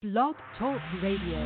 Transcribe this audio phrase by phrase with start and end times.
[0.00, 1.42] Blog Talk Radio.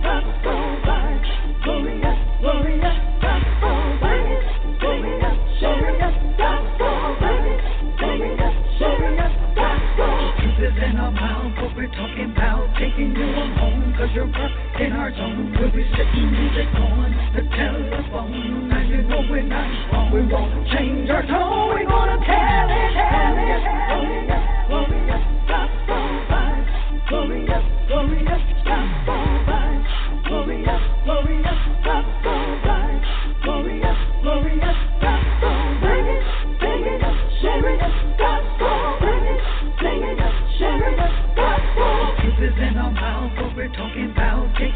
[0.00, 0.97] Gospel vibes.
[10.82, 12.68] In our mouth, what we're talking about.
[12.78, 15.56] Taking you on home, cause you're up in our zone.
[15.58, 18.68] We'll be sitting music on the telephone.
[18.68, 20.12] Now you know we're not wrong.
[20.12, 21.74] We won't change our tone.
[21.74, 23.38] We're gonna tell it, tell it.
[23.38, 24.57] Glorious, glorious,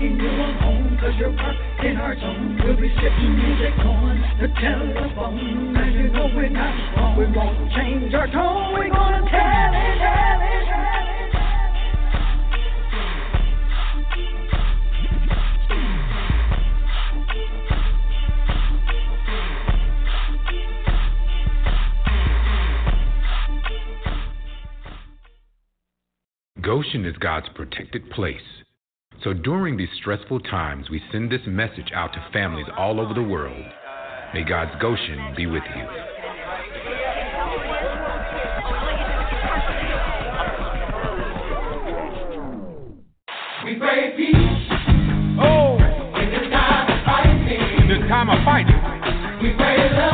[0.02, 2.58] Taking you on home, cause you're in our zone.
[2.64, 5.72] We'll be sitting music on the telephone.
[5.72, 7.16] Now you know we're not wrong.
[7.16, 8.72] We won't change our tone.
[8.74, 10.62] We're gonna tell it, tell it.
[26.60, 28.61] Goshen is God's protected place.
[29.22, 33.22] So during these stressful times, we send this message out to families all over the
[33.22, 33.64] world.
[34.34, 35.84] May God's Goshen be with you.
[43.64, 44.34] We pray peace
[45.38, 45.78] Oh,
[46.18, 47.60] in this time of fighting.
[47.78, 48.74] in this time of fighting,
[49.42, 50.11] We pray love love,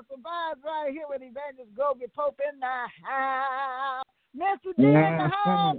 [0.00, 4.04] Glorious Gospel Vibes right here with Evangelist Globee Pope in the house.
[4.36, 4.74] Mr.
[4.76, 5.76] D in the house.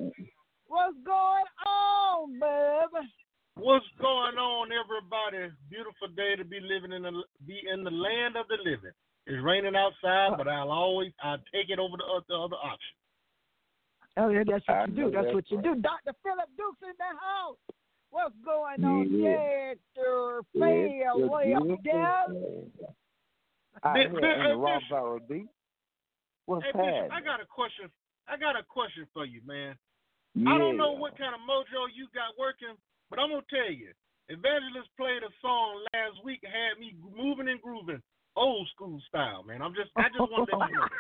[0.68, 3.04] What's going on, bub?
[3.56, 5.54] What's going on, everybody?
[5.70, 7.12] Beautiful day to be living in the
[7.46, 8.92] be in the land of the living.
[9.28, 12.96] It's raining outside, but I'll always I'll take it over the other, the other option.
[14.18, 15.12] Oh yeah, that's what I you do.
[15.12, 15.76] That's that's what you right.
[15.76, 15.82] do.
[15.82, 16.14] Dr.
[16.24, 17.58] Philip Dukes in the house.
[18.12, 19.74] What's going on, Yeah.
[19.96, 20.42] Dr.
[20.54, 21.32] Yeah, Phil?
[22.76, 23.01] it's
[23.74, 25.48] Way up I Bit- hear in the raw barrel beat.
[26.46, 27.12] What's Hey, Bishop.
[27.12, 27.90] I got a question.
[28.28, 29.76] I got a question for you, man.
[30.36, 30.52] Yeah.
[30.52, 32.76] I don't know what kind of mojo you got working,
[33.10, 33.92] but I'm gonna tell you.
[34.30, 38.02] Evangelist played a song last week, had me moving and grooving,
[38.36, 39.62] old school style, man.
[39.62, 40.88] I'm just, I just want to let you know.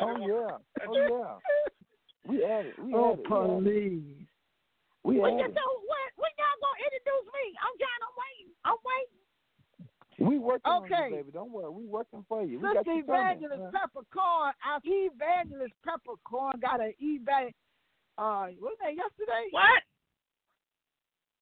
[0.00, 0.56] Oh want- yeah.
[0.88, 1.36] Oh yeah.
[2.24, 2.78] We had it.
[2.78, 3.28] We Oh, had it.
[3.28, 3.62] We had it.
[3.62, 4.24] please.
[5.04, 5.58] We When, had you it.
[5.58, 7.44] know, when, when y'all gonna introduce me?
[7.60, 8.02] I'm trying.
[8.08, 8.50] I'm waiting.
[8.64, 9.21] I'm waiting.
[10.22, 10.94] We working Okay.
[10.94, 11.30] on you, baby.
[11.32, 11.70] Don't worry.
[11.70, 12.58] We working for you.
[12.60, 13.20] We got Sister you coming.
[13.42, 17.50] Evangelist Peppercorn, our Evangelist Peppercorn got an eBay.
[18.18, 19.48] Uh, what was that yesterday?
[19.50, 19.82] What?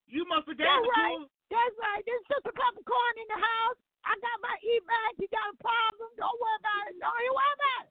[0.06, 1.14] You must have Yeah, gave it right.
[1.18, 1.30] to her.
[1.50, 2.02] That's right.
[2.06, 3.78] This Sister Peppercorn in the house.
[4.06, 5.12] I got my e-bag.
[5.20, 6.08] You got a problem?
[6.16, 6.94] Don't worry about it.
[6.98, 7.90] Don't you worry about it.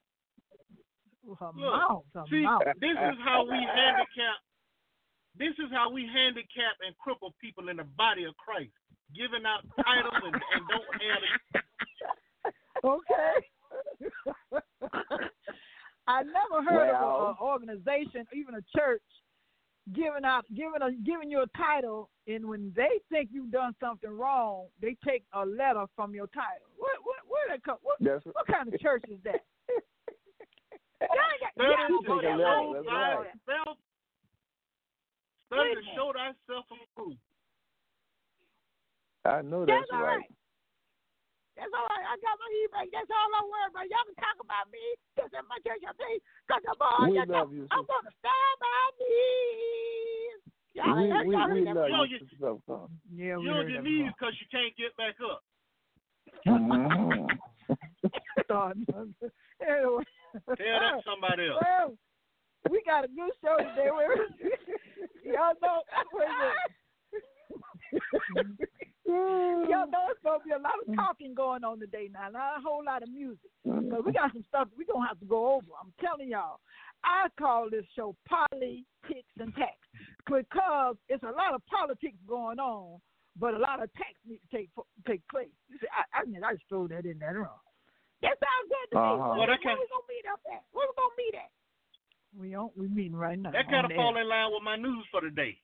[1.38, 2.66] Her Look, mouth, her See, mouth.
[2.82, 4.42] this is how we handicap.
[5.38, 8.74] This is how we handicap and cripple people in the body of Christ,
[9.16, 11.64] giving out titles and, and don't have it.
[12.84, 13.36] Okay.
[16.08, 19.02] I never heard of an organization, even a church,
[19.94, 24.10] giving out, giving a, giving you a title, and when they think you've done something
[24.10, 26.70] wrong, they take a letter from your title.
[26.78, 27.78] What, what, where that come?
[27.84, 29.42] What, That's what kind of church is that?
[31.02, 32.74] Y'all ain't got- Study y'all to don't go take a that letter, way.
[32.74, 33.28] show that's right.
[33.46, 33.78] thyself.
[35.52, 37.18] Wait Study a to show thyself approved.
[39.30, 40.26] I know That's that's all right.
[40.26, 40.32] right.
[41.60, 42.06] That's all right.
[42.08, 42.88] I got my e-bag.
[42.96, 43.88] That's all I'm worried about.
[43.92, 44.80] Y'all can talk about me.
[45.20, 45.84] That's in my church.
[45.84, 46.14] I say,
[46.48, 50.40] cause I'm all, We y'all love you, I'm gonna stand by knees.
[50.80, 52.90] Y'all We, ain't we, y'all we ain't love you, you- Sister Peppercorn.
[53.12, 55.44] Yeah, we You on your knees because you can't get back up.
[56.48, 57.28] Mhm.
[59.62, 60.04] anyway,
[60.46, 61.60] Tell that somebody else.
[61.62, 61.98] well,
[62.70, 63.90] we got a good show today.
[63.92, 64.32] We're-
[65.26, 65.84] y'all know,
[66.14, 66.34] wait a
[68.40, 68.58] minute.
[69.10, 72.62] Y'all know it's gonna be a lot of talking going on today now, not a
[72.62, 73.50] whole lot of music.
[73.66, 75.68] But we got some stuff we gonna have to go over.
[75.82, 76.60] I'm telling y'all.
[77.04, 79.78] I call this show politics and tax
[80.28, 83.00] because it's a lot of politics going on,
[83.40, 84.70] but a lot of tax needs to take
[85.08, 85.50] take place.
[85.70, 87.64] You see, I, I mean, I just throw that in there wrong.
[88.22, 89.02] That sounds good to me.
[89.02, 89.16] Uh-huh.
[89.16, 90.64] Where, Well, that where kind- we gonna meet up at?
[90.76, 91.52] Where we gonna meet at?
[92.38, 92.78] We don't.
[92.78, 93.52] We meeting right now.
[93.52, 95.58] That kind of fall in line with my news for the day.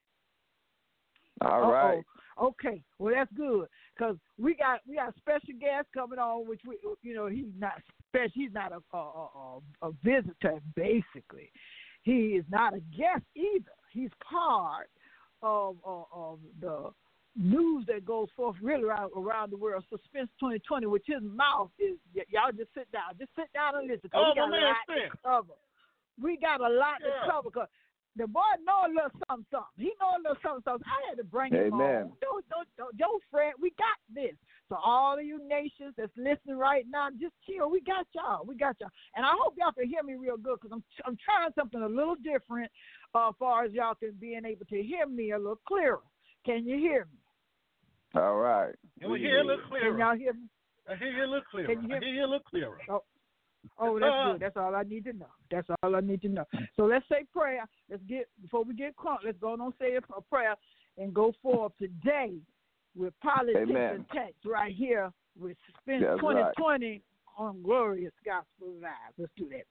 [1.42, 2.02] All right.
[2.42, 6.62] Okay, well that's good because we got we got a special guest coming on, which
[6.68, 8.32] we you know he's not special.
[8.34, 11.50] He's not a a, a, a visitor basically.
[12.04, 13.72] He is not a guest either.
[13.92, 14.90] He's part
[15.42, 16.90] of of, of the
[17.38, 19.84] news that goes forth really around, around the world.
[19.90, 21.98] Suspense 2020, which his mouth is.
[22.16, 24.10] y- Y'all just sit down, just sit down and listen.
[24.14, 25.12] Oh, we got a lot Spence.
[25.12, 25.54] to cover.
[26.22, 27.08] We got a lot Yeah.
[27.26, 27.50] to cover.
[27.52, 27.68] 'cause
[28.16, 29.76] the boy know a little something, something.
[29.78, 30.88] He know a little something, something.
[30.88, 32.12] I had to bring him Amen.
[32.12, 32.18] on.
[32.22, 33.22] Don't, don't, don't, don't.
[33.60, 34.36] We got this.
[34.70, 37.70] So all of you nations that's listening right now, just chill.
[37.70, 38.46] We got y'all.
[38.46, 38.90] We got y'all.
[39.16, 41.88] And I hope y'all can hear me real good because I'm I'm trying something a
[41.88, 42.72] little different
[43.14, 46.00] uh, as far as y'all can being able to hear me a little clearer.
[46.46, 48.20] Can you hear me?
[48.22, 48.74] All right.
[49.02, 50.48] And we hear a little Can y'all hear me?
[50.90, 51.68] I hear you a little clearer.
[51.68, 52.78] Can you I hear- hear you a little clearer.
[52.90, 53.04] Oh,
[54.00, 54.32] that's Uh.
[54.34, 54.42] good.
[54.42, 55.30] That's all I need to know.
[55.52, 56.46] That's all I need to know.
[56.76, 57.66] So let's say prayer.
[57.90, 59.20] Let's get before we get crunk.
[59.24, 60.56] Let's go on and say a prayer
[60.98, 62.34] and go forward today
[62.96, 63.96] with politics Amen.
[63.96, 66.54] and text right here with Suspense That's right.
[66.56, 67.02] 2020
[67.38, 69.14] on Glorious Gospel Live.
[69.18, 69.66] Let's do that.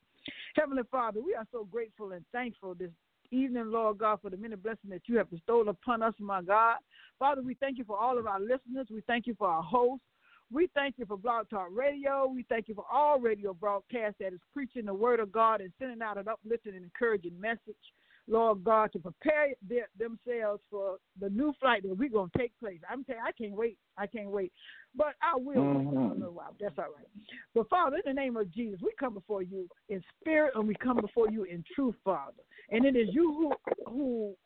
[0.54, 2.90] Heavenly Father, we are so grateful and thankful this
[3.30, 6.76] evening, Lord God, for the many blessings that you have bestowed upon us, my God.
[7.18, 8.88] Father, we thank you for all of our listeners.
[8.90, 10.04] We thank you for our hosts.
[10.54, 12.30] We thank you for Blog Talk Radio.
[12.32, 15.73] We thank you for all radio broadcasts that is preaching the word of God and
[15.80, 17.75] sending out an uplifting and encouraging message,
[18.28, 22.52] Lord God, to prepare their, themselves for the new flight that we're going to take
[22.61, 22.78] place.
[22.88, 23.78] I'm telling I can't wait.
[23.99, 24.52] I can't wait.
[24.94, 26.54] But I will wait for a little while.
[26.61, 27.08] That's all right.
[27.52, 30.76] But Father, in the name of Jesus, we come before you in spirit and we
[30.76, 32.42] come before you in truth, Father.
[32.70, 33.52] And it is you
[33.87, 34.37] who who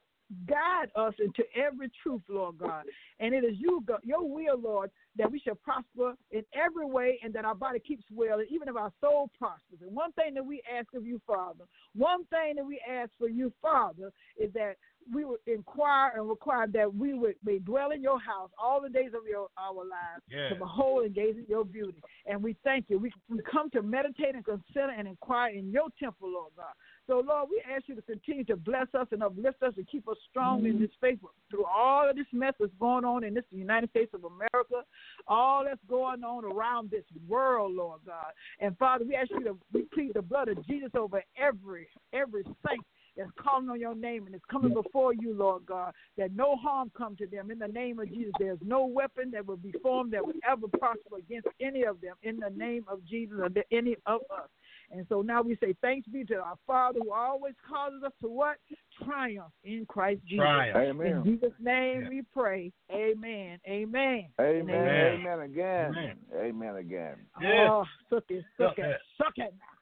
[0.46, 2.84] guide us into every truth, Lord God.
[3.20, 7.18] And it is you, God, your will, Lord, that we shall prosper in every way
[7.22, 9.80] and that our body keeps well, and even if our soul prospers.
[9.80, 13.28] And one thing that we ask of you, Father, one thing that we ask for
[13.28, 14.74] you, Father, is that
[15.12, 18.90] we would inquire and require that we would may dwell in your house all the
[18.90, 20.50] days of your our lives Yeah.
[20.50, 22.02] to behold and gaze at your beauty.
[22.26, 22.98] And we thank you.
[22.98, 26.74] We we come to meditate and consider and inquire in your temple, Lord God.
[27.08, 30.06] So Lord, we ask you to continue to bless us and uplift us and keep
[30.08, 30.80] us strong in mm.
[30.80, 31.18] this faith
[31.50, 34.84] through all of this mess that's going on in this United States of America,
[35.26, 38.32] all that's going on around this world, Lord God.
[38.60, 42.44] And Father, we ask you to we plead the blood of Jesus over every every
[42.44, 42.84] saint
[43.16, 46.90] that's calling on your name and is coming before you, Lord God, that no harm
[46.96, 47.50] come to them.
[47.50, 50.68] In the name of Jesus, there's no weapon that will be formed that would ever
[50.68, 52.14] prosper against any of them.
[52.22, 54.48] In the name of Jesus or any of us.
[54.90, 58.28] And so now we say thanks be to our Father who always causes us to
[58.28, 58.56] what?
[59.04, 60.44] Triumph in Christ Jesus.
[60.44, 60.76] Triumph.
[60.76, 61.06] Amen.
[61.06, 62.08] In Jesus' name Yeah.
[62.08, 62.72] we pray.
[62.90, 63.58] Amen.
[63.68, 64.28] Amen.
[64.40, 64.70] Amen.
[64.70, 65.20] Amen.
[65.20, 65.90] Amen again.
[65.90, 66.16] Amen.
[66.34, 67.16] Amen again.
[67.40, 67.68] Yeah.
[67.70, 69.00] Oh, suck it, suck Suck it, that.
[69.18, 69.74] suck it now.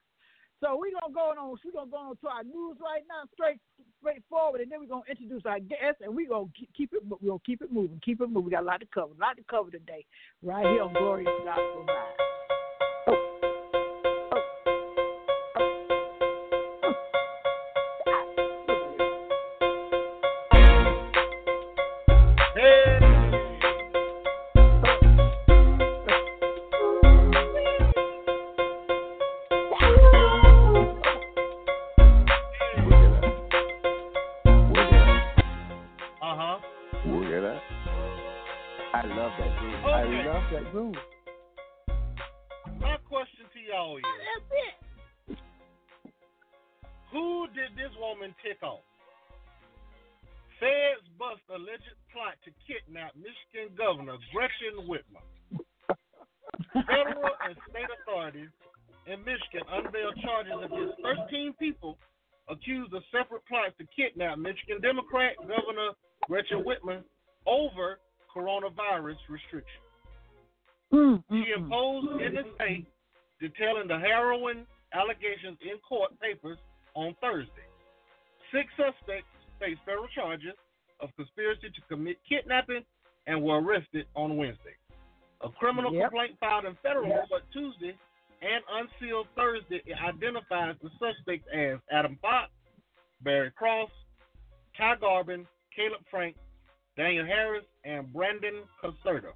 [0.59, 1.57] So we're gonna go on.
[1.65, 3.61] We're gonna go on to our news right now, straight,
[4.01, 7.03] straightforward, and then we're gonna introduce our guest, and we're gonna keep, keep it.
[7.07, 8.47] We're gonna keep it moving, keep it moving.
[8.47, 10.07] We got a lot to cover, a lot to cover today,
[10.43, 12.26] right here on Glorious Gospel Live.
[51.57, 55.25] Alleged plot to kidnap Michigan Governor Gretchen Whitmer.
[56.85, 58.53] Federal and state authorities
[59.09, 61.97] in Michigan unveiled charges against 13 people
[62.53, 65.97] accused of separate plots to kidnap Michigan Democrat Governor
[66.29, 67.01] Gretchen Whitmer
[67.49, 69.89] over coronavirus restrictions.
[70.93, 71.57] Mm, mm, She mm.
[71.57, 72.87] imposed in the state,
[73.41, 76.59] detailing the harrowing allegations in court papers
[76.95, 77.67] on Thursday.
[78.53, 80.53] Six suspects face federal charges
[81.01, 82.85] of conspiracy to commit kidnapping
[83.27, 84.77] and were arrested on Wednesday.
[85.43, 86.03] A criminal Yep.
[86.11, 87.97] complaint filed in federal court Tuesday
[88.43, 92.51] and unsealed Thursday identifies the suspects as Adam Fox,
[93.23, 93.93] Barry Croft,
[94.77, 96.37] Ty Garbin, Caleb Frank,
[96.97, 99.33] Daniel Harris, and Brandon Caserta.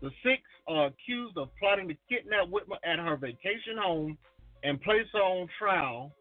[0.00, 4.16] The six are accused of plotting to kidnap Whitmer at her vacation home
[4.62, 6.12] and place her on trial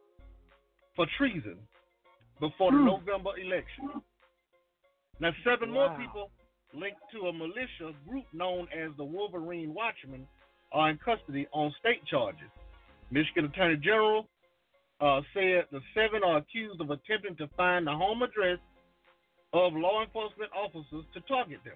[0.96, 1.58] for treason
[2.40, 2.86] before the Hmm.
[2.86, 4.02] November election.
[5.20, 6.32] Now, seven more people
[6.74, 10.28] linked to a militia group known as the Wolverine Watchmen
[10.72, 12.50] are in custody on state charges.
[13.12, 14.28] Michigan Attorney General
[15.02, 18.60] uh, said the seven are accused of attempting to find the home address
[19.54, 21.76] of law enforcement officers to target them,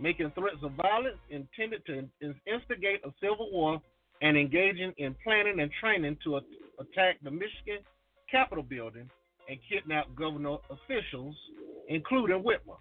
[0.00, 3.80] making threats of violence intended to in- instigate a civil war,
[4.22, 6.36] and engaging in planning and training to
[6.78, 7.78] attack the Michigan
[8.30, 9.10] Capitol building
[9.48, 11.34] and kidnap governor officials,
[11.88, 12.78] including Whitmer.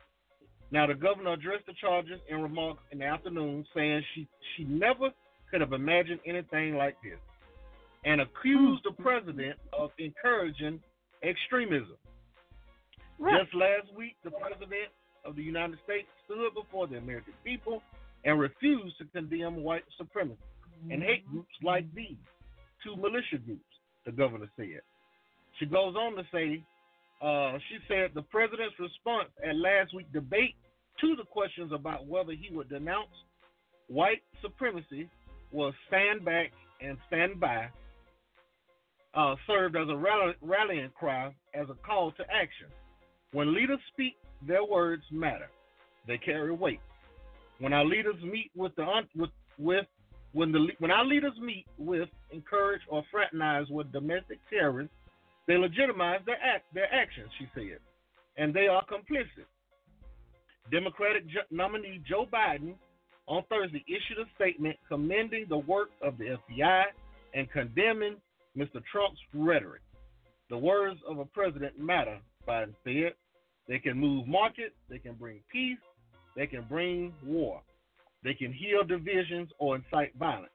[0.71, 5.09] Now, the governor addressed the charges in remarks in the afternoon, saying she, she never
[5.49, 7.19] could have imagined anything like this,
[8.05, 9.03] and accused the hmm.
[9.03, 10.79] president of encouraging
[11.23, 11.97] extremism.
[13.19, 13.43] Right.
[13.43, 14.89] Just last week, the president
[15.25, 17.83] of the United States stood before the American people
[18.25, 20.39] and refused to condemn white supremacy
[20.89, 21.33] and hate mm-hmm.
[21.33, 22.17] groups like these
[22.83, 23.61] two militia groups,
[24.05, 24.81] the governor said.
[25.61, 26.63] She goes on to say,
[27.21, 30.55] uh, she said the president's response at last week's debate
[31.01, 33.13] to the questions about whether he would denounce
[33.87, 35.07] white supremacy
[35.51, 36.51] was stand back
[36.81, 37.67] and stand by,
[39.13, 42.67] uh, served as a rally, rallying cry as a call to action.
[43.31, 44.15] When leaders speak,
[44.47, 45.49] their words matter.
[46.07, 46.79] They carry weight.
[47.59, 49.85] When our leaders meet with the with with
[50.33, 54.95] when the when our leaders meet with, encourage, or fraternize with domestic terrorists,
[55.51, 57.29] they legitimize their act their actions.
[57.37, 57.79] She said,
[58.37, 59.43] and they are complicit.
[60.71, 62.75] Democratic nominee Joe Biden
[63.27, 66.83] on Thursday issued a statement commending the work of the FBI
[67.33, 68.15] and condemning
[68.57, 68.81] Mr.
[68.89, 69.81] Trump's rhetoric.
[70.49, 73.13] The words of a president matter, Biden said.
[73.67, 75.77] They can move markets, they can bring peace,
[76.37, 77.61] they can bring war,
[78.23, 80.53] they can heal divisions or incite violence.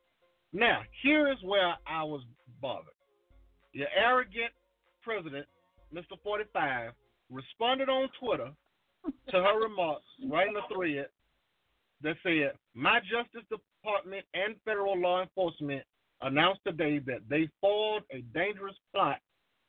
[0.55, 2.23] Now, here is where I was
[2.62, 2.87] bothered.
[3.75, 4.53] The arrogant
[5.07, 5.47] president,
[5.95, 6.21] Mr.
[6.25, 6.91] 45,
[7.31, 8.51] responded on Twitter
[9.31, 11.07] to her remarks, writing a thread
[12.03, 15.85] that said, My Justice Department and federal law enforcement
[16.23, 19.21] announced today that they foiled a dangerous plot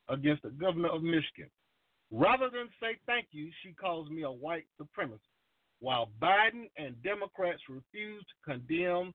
[0.10, 1.50] against the governor of Michigan.
[2.12, 5.20] Rather than say thank you, she calls me a white supremacist.
[5.80, 9.14] While Biden and Democrats refuse to condemn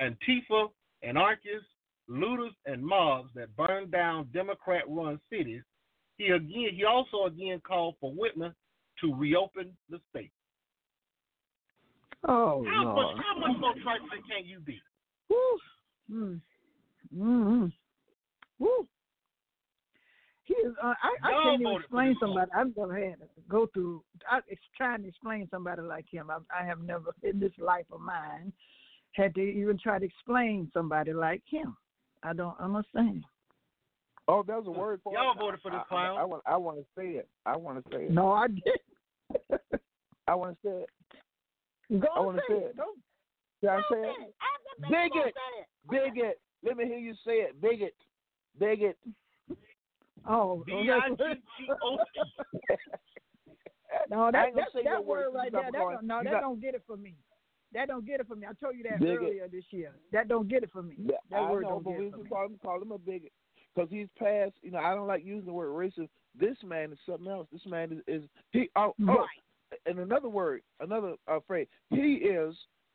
[0.00, 0.68] Antifa,
[1.02, 1.66] anarchists,
[2.08, 5.62] looters, and mobs that burned down Democrat-run cities,
[6.16, 8.52] he again he also again called for Whitmer
[9.00, 10.30] to reopen the state.
[12.26, 13.16] Oh, How Lord.
[13.16, 14.80] much how much more trifling can you be?
[15.28, 15.58] Woo.
[16.10, 16.40] Mm.
[17.16, 17.66] Mm-hmm.
[18.58, 18.86] Woo.
[20.44, 20.74] He is.
[20.82, 22.50] Uh, I, I can't even explain somebody.
[22.54, 24.02] I've never had to go through.
[24.30, 24.40] I,
[24.76, 26.30] trying to explain somebody like him.
[26.30, 28.52] I, I have never in this life of mine
[29.12, 31.76] had to even try to explain somebody like him.
[32.24, 33.22] I don't understand.
[34.26, 35.38] Oh, there's a word for Y'all it.
[35.38, 36.16] voted for this I- clown.
[36.18, 36.42] I, I want.
[36.46, 37.28] I want to say it.
[37.46, 38.10] I want to say it.
[38.10, 39.60] No, I didn't.
[40.26, 42.00] I want to say it.
[42.00, 42.66] Go I wanna say say it.
[42.70, 42.76] it.
[42.78, 42.84] Go,
[43.60, 44.28] Can I go say say it?
[44.28, 44.34] it.
[44.40, 45.34] I'm the best Bigot.
[45.34, 46.14] say it.
[46.14, 46.40] Bigot.
[46.64, 47.60] Let me hear you say it.
[47.60, 47.94] Bigot.
[48.58, 48.96] Bigot.
[50.26, 52.74] Oh, B oh, I that's- G G O T.
[54.10, 56.74] No, that that, that word right there, got that don't, no, you that don't get
[56.74, 57.14] it for me.
[57.74, 58.46] That don't get it for me.
[58.48, 59.18] I told you that Bigot.
[59.20, 59.92] earlier this year.
[60.12, 60.94] That don't get it for me.
[60.98, 62.30] Yeah, That I word know, don't but get we it for just me.
[62.30, 63.32] call him, call him a bigot
[63.74, 64.52] because he's past.
[64.62, 66.08] You know, I don't like using the word racist.
[66.38, 67.48] This man is something else.
[67.52, 68.70] This man is, is he.
[68.76, 69.80] Oh, oh, Right.
[69.86, 72.54] in another word, another uh, phrase, he is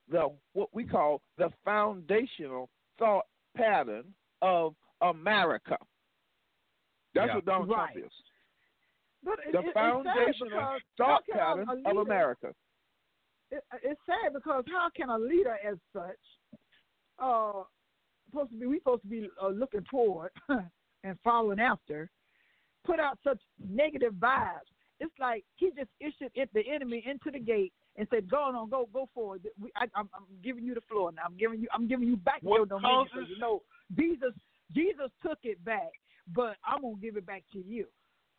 [0.09, 3.25] the what we call the foundational thought
[3.57, 4.05] pattern
[4.41, 5.77] of America.
[7.13, 7.35] That's Yeah.
[7.35, 7.91] what Donald Right.
[7.93, 8.11] Trump is.
[9.23, 12.53] But it, The it, it's foundational because thought how pattern of leader- America.
[13.51, 16.19] It, it's sad because how can a leader as such,
[17.19, 17.63] uh,
[18.29, 20.31] supposed to be we supposed to be uh, looking toward
[21.03, 22.09] and following after,
[22.85, 24.69] put out such negative vibes.
[24.99, 28.69] It's like he just issued it the enemy into the gate and said, "Go on,
[28.69, 29.41] go go forward.
[29.59, 31.21] We, I, I'm, I'm giving you the floor now.
[31.25, 32.65] I'm giving you I'm giving you back What your.
[32.67, 33.61] 'cause causes- You know,
[33.97, 34.33] Jesus
[34.75, 35.89] Jesus took it back,
[36.35, 37.85] but I'm gonna give it back to you.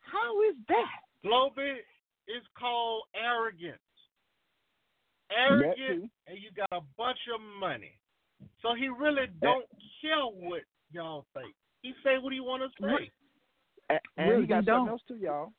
[0.01, 1.01] How is that?
[1.23, 1.77] Global
[2.29, 3.81] is called arrogance.
[5.31, 7.93] That Arrogant, and you got a bunch of money.
[8.62, 9.64] So he really don't
[10.03, 10.62] care what
[10.93, 11.55] y'all think.
[11.83, 13.11] He say what he want to say.
[13.88, 14.88] And, and Really, he got he something don't.
[14.88, 15.53] else too, y'all.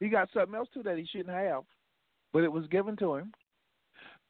[0.00, 1.64] He got something else too that he shouldn't have,
[2.32, 3.32] but it was given to him.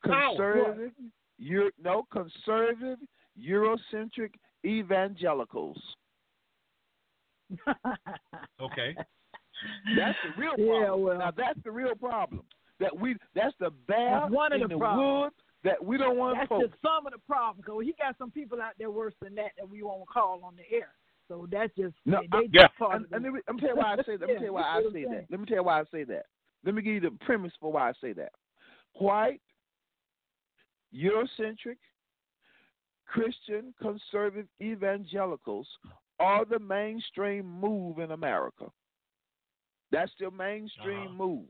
[0.01, 0.31] How?
[0.37, 0.93] Conservative,
[1.39, 2.99] Euro, no conservative,
[3.41, 4.33] Eurocentric
[4.65, 5.79] evangelicals.
[8.61, 8.95] Okay.
[9.97, 11.03] That's the real Yeah, problem.
[11.03, 11.19] well.
[11.19, 12.43] now that's the real problem.
[12.81, 15.35] That we that's the bear That's one of in the the problems.
[15.65, 16.63] that we don't want to That's poke.
[16.63, 17.59] just some of the problem.
[17.65, 20.57] Because he got some people out there worse than that that we won't call on
[20.57, 20.89] the air.
[21.29, 22.69] So that's just No, they, they I- just Yeah.
[22.79, 24.21] part And, and let me, let me tell you why I say that.
[24.21, 25.27] Let me tell you why I see what I'm say that.
[25.31, 26.27] Let me tell you why I say that.
[26.65, 28.33] Let me give you the premise for why I say that.
[28.95, 29.41] White,
[30.95, 31.77] Eurocentric,
[33.07, 35.69] Christian, conservative evangelicals
[36.19, 38.67] are the mainstream move in America.
[39.93, 41.15] That's the mainstream Uh-huh.
[41.15, 41.49] move.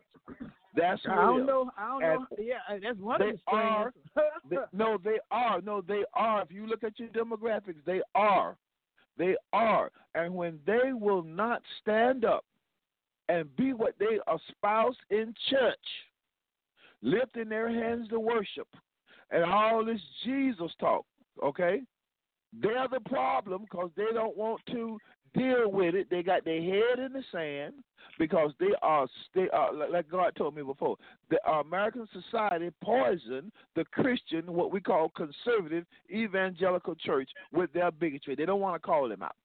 [0.75, 1.47] That's who I don't is.
[1.47, 1.71] know.
[1.77, 2.27] I don't know.
[2.39, 3.97] Yeah, uh, that's one they of the strands.
[4.51, 5.61] They, no, they are.
[5.61, 6.43] No, they are.
[6.43, 8.57] If you look at your demographics, they are.
[9.19, 9.91] They are.
[10.15, 12.45] And when they will not stand up
[13.29, 15.77] and be what they espouse in church,
[17.03, 18.69] lifting their hands to worship,
[19.31, 21.05] and all this Jesus talk,
[21.43, 21.83] okay?
[22.61, 24.99] They're the problem because they don't want to
[25.35, 26.09] deal with it.
[26.11, 27.75] They got their head in the sand
[28.19, 30.97] because they are, they are like- God told me before.
[31.31, 38.35] The American society poisoned the Christian, what we call conservative evangelical church, with their bigotry.
[38.35, 39.37] They don't want to call them out.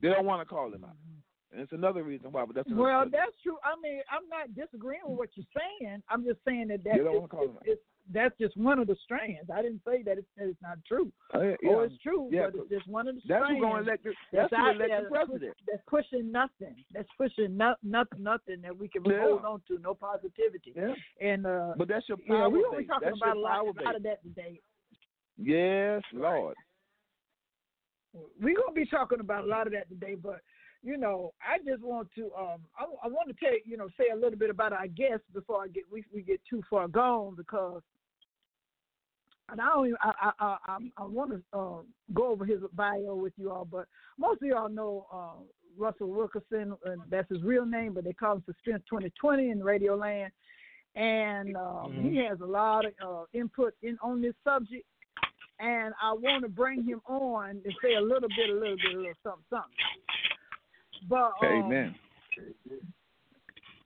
[0.00, 0.90] They don't want to call them out.
[0.90, 1.20] Mm-hmm.
[1.54, 2.44] And it's another reason why.
[2.44, 3.14] But that's Well, subject.
[3.24, 3.56] that's true.
[3.62, 6.02] I mean, I'm not disagreeing with what you're saying.
[6.08, 8.78] I'm just saying that that You don't is- wanna call them it's, that's just one
[8.80, 9.48] of the strands.
[9.48, 11.12] I didn't say that it's, that it's not true.
[11.32, 13.60] Uh, yeah, Or it's true, yeah, but it's just one of the That's strands.
[13.62, 14.04] going to elect.
[14.04, 15.56] The, that's who elect the president.
[15.70, 16.84] That's pushing nothing.
[16.92, 19.20] That's pushing no, nothing, nothing that we can Yeah.
[19.22, 19.78] hold on to.
[19.78, 20.74] No positivity.
[20.76, 20.94] Yeah.
[21.20, 23.94] And uh, But that's your power we only talking That's about a lot, a lot
[23.96, 24.60] of that today.
[25.38, 26.56] Yes, Lord.
[28.40, 30.40] We're gonna be talking about a lot of that today, but
[30.84, 34.04] you know, I just want to um, I, I want to tell you know say
[34.12, 37.34] a little bit about our guest before I get we we get too far gone
[37.36, 37.82] because.
[39.50, 41.82] And I don't even, I I I, I, I want to uh,
[42.14, 43.86] go over his bio with you all, but
[44.18, 45.42] most of y'all know uh,
[45.76, 49.96] Russell Wilkerson, and that's his real name, but they call him Suspense 2020 in Radio
[49.96, 50.32] Land,
[50.94, 54.86] and um, he has a lot of uh, input in on this subject
[55.60, 58.94] and I want to bring him on and say a little bit, a little bit,
[58.94, 60.03] a little something, something.
[61.08, 61.94] But um, Amen.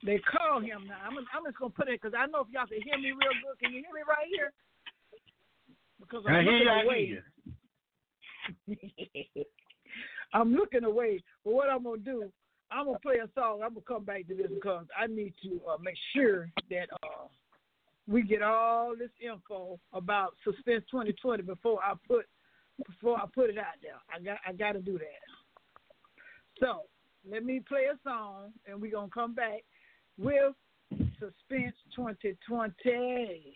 [0.04, 0.98] they call him now.
[1.04, 3.34] I'm, I'm just gonna put it because I know if y'all can hear me real
[3.42, 3.58] good.
[3.60, 4.52] Can you hear me right here?
[6.00, 6.58] Because I I'm hear you.
[6.58, 7.22] looking I hear away.
[9.36, 9.44] you.
[10.32, 11.22] I'm looking away.
[11.44, 12.30] But what I'm gonna do,
[12.70, 13.62] I'm gonna play a song.
[13.64, 17.26] I'm gonna come back to this because I need to uh, make sure that uh,
[18.06, 22.26] we get all this info about Suspense 2020 before I put
[22.86, 23.96] before I put it out there.
[24.14, 25.22] I got I got to do that.
[26.60, 26.82] So
[27.28, 29.62] let me play a song, and we're gonna come back
[30.18, 30.54] with
[31.18, 33.54] Suspense 2020.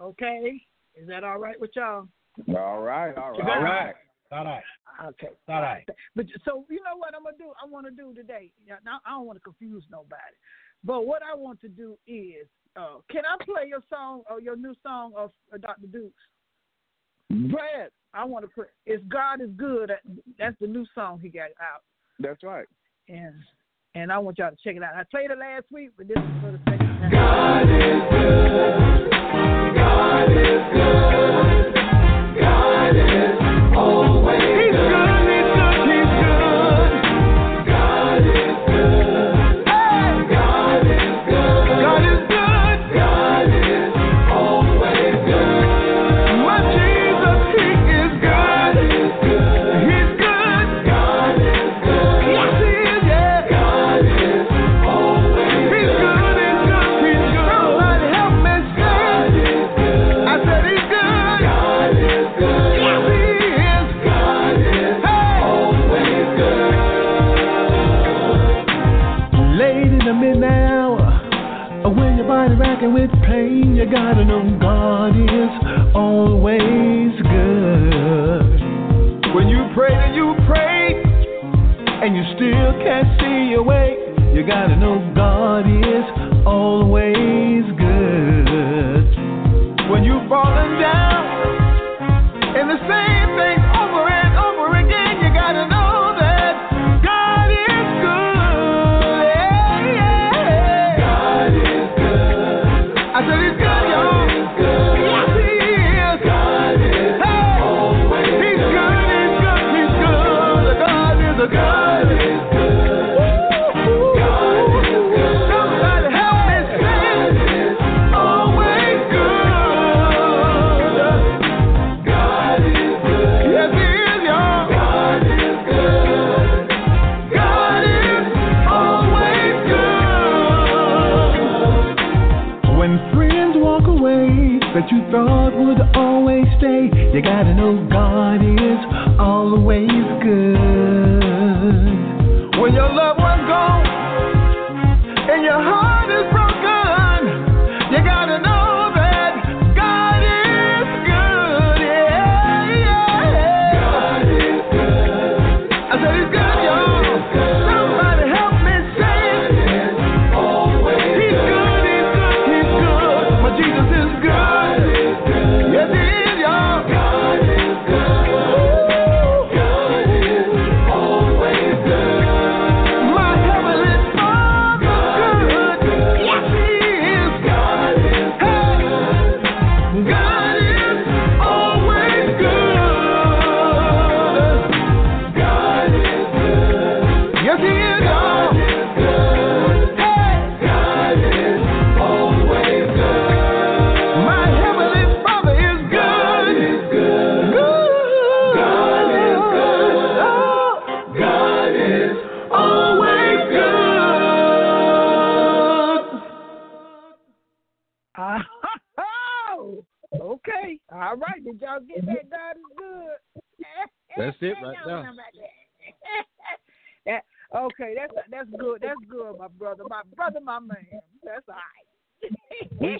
[0.00, 0.62] Okay,
[0.94, 2.08] is that all right with y'all?
[2.48, 3.40] All right, all right.
[3.40, 3.94] All right.
[4.30, 4.62] All right.
[5.06, 5.28] Okay.
[5.48, 5.88] All right.
[6.14, 7.52] But so you know what I'm gonna do?
[7.62, 8.50] I want to do today.
[8.66, 10.36] Yeah, Now I don't want to confuse nobody,
[10.84, 14.56] but what I want to do is, uh, can I play your song or your
[14.56, 15.86] new song of uh, Dr.
[15.86, 16.12] Dukes?
[17.50, 19.92] Brad, I want to put "If God Is Good."
[20.38, 21.82] That's the new song he got out,
[22.18, 22.66] that's right.
[23.08, 23.34] And
[23.94, 24.94] and I want y'all to check it out.
[24.94, 27.68] I played it last week, but this is for the second time.
[30.28, 30.97] Late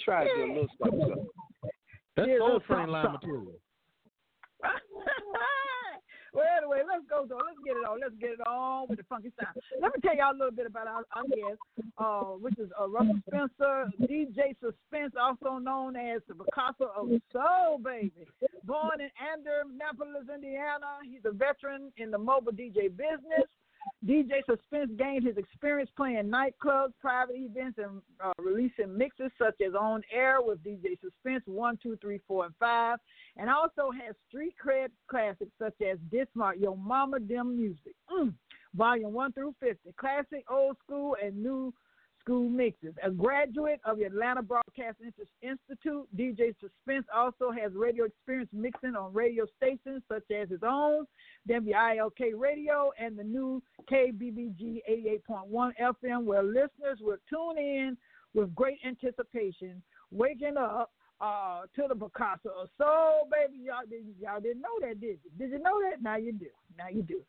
[0.09, 1.01] try to do a little something.
[1.01, 1.27] something.
[2.17, 3.55] That's Yeah, soul train line material.
[6.35, 7.39] well, anyway, let's go though.
[7.39, 8.01] Let's get it on.
[8.01, 9.55] Let's get it on with the funky sound.
[9.81, 11.61] Let me tell y'all a little bit about our, our guest,
[11.99, 17.79] uh, which is uh, Russell Spencer, DJ Suspense, also known as the Picasso of Soul,
[17.79, 18.27] baby.
[18.65, 23.47] Born in Indianapolis, Indiana, he's a veteran in the mobile DJ business.
[24.07, 29.75] DJ Suspense gained his experience playing nightclubs, private events, and uh, releasing mixes such as
[29.75, 32.99] On Air with DJ Suspense 1, 2, 3, 4, and 5,
[33.37, 38.33] and also has street cred classics such as Dismart, Your Mama Dim Music, mm,
[38.75, 41.73] Volume 1 through 50, classic, old school, and new
[42.29, 42.95] School Mixes.
[43.03, 44.99] A graduate of the Atlanta Broadcast
[45.41, 51.07] Institute, DJ Suspense also has radio experience mixing on radio stations such as his own,
[51.49, 54.81] WILK Radio, and the new KBBG
[55.27, 57.97] 88.1 FM, where listeners will tune in
[58.35, 63.65] with great anticipation, waking up uh, to the Picasso of Soul, baby.
[63.65, 65.31] Y'all didn't y'all didn't know that, did you?
[65.39, 66.03] Did you know that?
[66.03, 66.47] Now you do.
[66.77, 67.21] Now you do.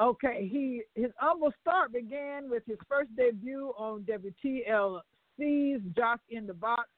[0.00, 6.54] Okay, he his humble start began with his first debut on WTLC's Jock in the
[6.54, 6.88] Box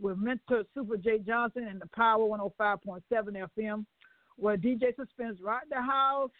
[0.00, 3.00] with mentor Super J Johnson and the Power 105.7
[3.56, 3.86] FM,
[4.36, 6.30] where DJ Suspense rocked the house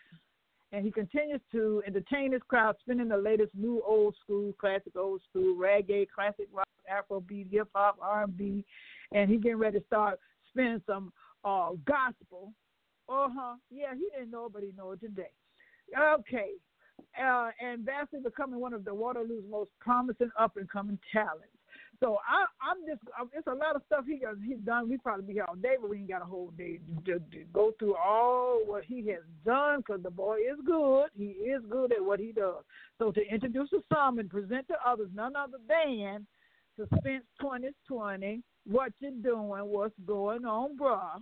[0.72, 5.20] and he continues to entertain his crowd, spinning the latest new old school, classic old
[5.28, 8.26] school, reggae, classic rock, Afrobeat, hip hop, R
[9.14, 11.12] and he getting ready to start spinning some
[11.44, 12.52] uh, gospel.
[13.08, 13.54] Uh huh.
[13.70, 15.30] Yeah, he didn't know, but he know it today.
[15.98, 16.52] Okay.
[17.20, 21.46] Uh, and vastly becoming one of the Waterloo's most promising up and coming talents.
[22.00, 23.00] So I, I'm just,
[23.32, 24.88] it's a lot of stuff he got, he's done.
[24.88, 27.44] We probably be here all day, but we ain't got a whole day to, to
[27.52, 31.06] go through all what he has done because the boy is good.
[31.16, 32.64] He is good at what he does.
[32.98, 36.26] So to introduce to some and present to others, none other than
[36.76, 38.42] Suspense 2020.
[38.66, 39.64] What you doing?
[39.66, 41.20] What's going on, bruh?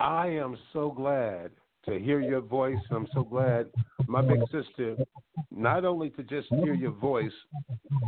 [0.00, 1.50] I am so glad
[1.86, 2.78] to hear your voice.
[2.90, 3.66] I'm so glad,
[4.06, 4.96] my big sister,
[5.50, 7.32] not only to just hear your voice,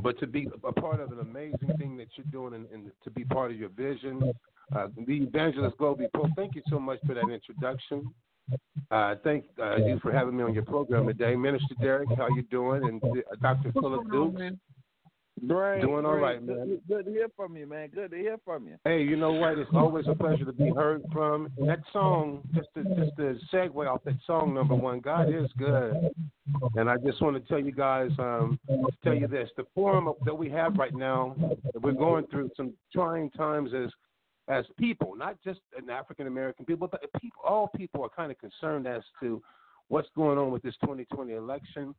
[0.02, 3.10] but to be a part of an amazing thing that you're doing and, and to
[3.10, 4.32] be part of your vision.
[4.74, 8.12] Uh, the evangelist Globee Pope, thank you so much for that introduction.
[8.90, 12.08] Uh, thank uh, you for having me on your program today, Minister Derrick.
[12.16, 12.84] How you doing?
[12.84, 13.72] And uh, Dr.
[13.72, 14.40] Philip Dukes.
[15.46, 15.80] Great.
[15.80, 16.68] Doing all right, man.
[16.68, 17.88] Good, good to hear from you, man.
[17.88, 18.76] Good to hear from you.
[18.84, 19.58] Hey, you know what?
[19.58, 21.50] It's always a pleasure to be heard from.
[21.66, 26.10] That song, just to just to segue off that song number one, God is good.
[26.76, 28.58] And I just want to tell you guys, um,
[29.02, 31.34] tell you this: the forum that we have right now,
[31.80, 33.90] we're going through some trying times as
[34.48, 38.38] as people, not just an African American people, but people, all people are kind of
[38.38, 39.42] concerned as to
[39.88, 41.94] what's going on with this 2020 election,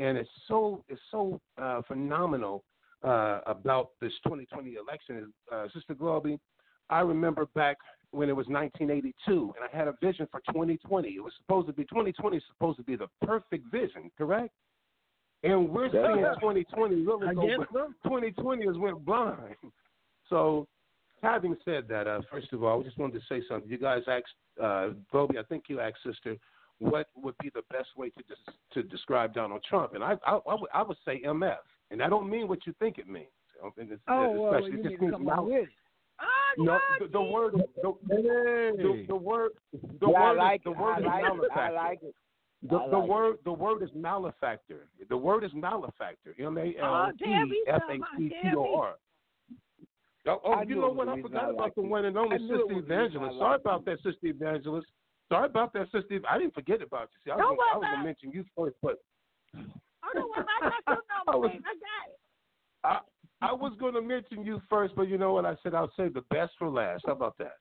[0.00, 2.64] and it's so it's so uh, phenomenal
[3.04, 5.32] uh, about this 2020 election.
[5.52, 6.38] Uh, Sister Globee,
[6.88, 7.76] I remember back
[8.10, 11.08] when it was 1982, and I had a vision for 2020.
[11.08, 14.52] It was supposed to be 2020 is supposed to be the perfect vision, correct?
[15.44, 16.06] And we're Yeah.
[16.06, 17.46] seeing 2020 really I go.
[17.46, 17.92] guess so.
[18.04, 19.56] 2020 has went blind.
[20.28, 20.68] So,
[21.24, 23.68] having said that, uh, first of all, I just wanted to say something.
[23.68, 24.32] You guys asked
[24.62, 26.36] uh, Globee, I think you asked Sister,
[26.80, 29.94] what would be the best way to des- to describe Donald Trump?
[29.94, 31.56] And I I, I, would, I would say MF,
[31.92, 33.28] and I don't mean what you think it means.
[33.62, 33.70] Oh,
[34.32, 35.68] well, especially- you it need to come mal- on with it.
[36.18, 36.26] Ah,
[36.58, 38.76] no, the, the word, the, Hey.
[38.76, 40.76] the, the word, the Yeah, I word, like is, the it.
[40.78, 41.50] word I is like it.
[41.56, 42.14] I like it.
[42.68, 43.08] The, I the like it.
[43.10, 44.88] word, the word is malefactor.
[45.08, 46.34] The word is malefactor.
[46.38, 48.02] M A L Oh, tell me E F A something.
[48.18, 48.94] C T Tell O R.
[50.26, 51.08] Oh, oh you know what?
[51.08, 52.94] I forgot about the one and only I knew it Sister was the reason I
[52.96, 53.38] Evangelist.
[53.38, 54.86] Sorry about that, Sister Evangelist.
[55.30, 56.20] Sorry about that, Sister.
[56.28, 57.18] I didn't forget about you.
[57.24, 58.98] See, I was, gonna, I was gonna mention you first, but
[59.54, 60.96] I don't I got your
[61.28, 61.62] I was- babe.
[61.64, 62.18] I got it.
[62.82, 62.98] I
[63.42, 64.94] I was gonna mention you first.
[64.96, 65.46] But you know what?
[65.46, 67.04] I said I'll save the best for last.
[67.06, 67.54] How about that?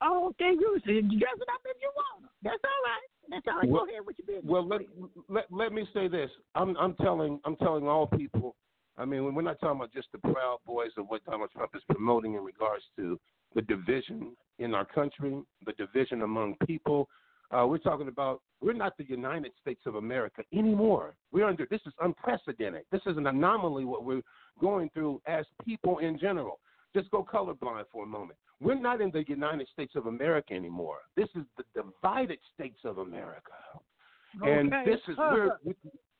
[0.00, 2.30] Oh, okay, you dress it up if you want.
[2.42, 3.08] That's all right.
[3.30, 3.68] That's all right.
[3.68, 4.50] Well- Go ahead with your business.
[4.50, 4.80] Well, let,
[5.28, 6.30] let let me say this.
[6.54, 8.54] I'm I'm telling I'm telling all people.
[8.96, 11.82] I mean, we're not talking about just the Proud Boys of what Donald Trump is
[11.90, 13.18] promoting in regards to
[13.54, 15.34] the division in our country,
[15.64, 17.08] the division among people.
[17.50, 21.14] Uh, we're talking about we're not the United States of America anymore.
[21.32, 22.82] We're under this is unprecedented.
[22.92, 24.22] This is an anomaly what we're
[24.60, 26.60] going through as people in general.
[26.94, 28.38] Just go colorblind for a moment.
[28.60, 30.98] We're not in the United States of America anymore.
[31.16, 33.52] This is the divided states of America.
[34.42, 35.58] And this is where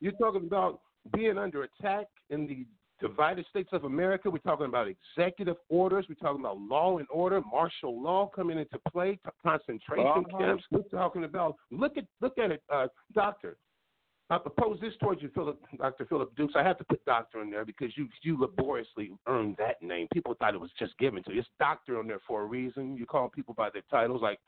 [0.01, 0.81] you're talking about
[1.15, 2.67] being under attack in the
[3.01, 4.31] divided states of America.
[4.31, 6.07] We're talking about executive orders.
[6.09, 10.39] We're talking about law and order, martial law coming into play, t- concentration Uh-huh.
[10.39, 10.65] camps.
[10.71, 13.57] We're talking about look at look at it, uh, doctor.
[14.31, 16.05] I propose this towards you, Philip, Dr.
[16.05, 16.53] Philip Dukes.
[16.55, 20.07] I have to put doctor in there because you you laboriously earned that name.
[20.13, 21.41] People thought it was just given to you.
[21.41, 22.97] It's doctor on there for a reason.
[22.97, 24.39] You call people by their titles, like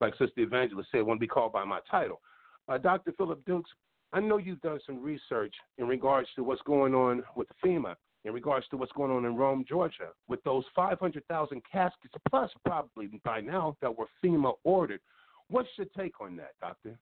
[0.00, 2.20] like Sister Evangelist said, want to be called by my title.
[2.68, 3.12] Uh, Dr.
[3.12, 3.70] Philip Dukes,
[4.12, 7.94] I know you've done some research in regards to what's going on with FEMA,
[8.24, 13.08] in regards to what's going on in Rome, Georgia, with those 500,000 caskets plus probably
[13.24, 15.00] by now that were FEMA ordered.
[15.48, 16.98] What's your take on that, Doctor?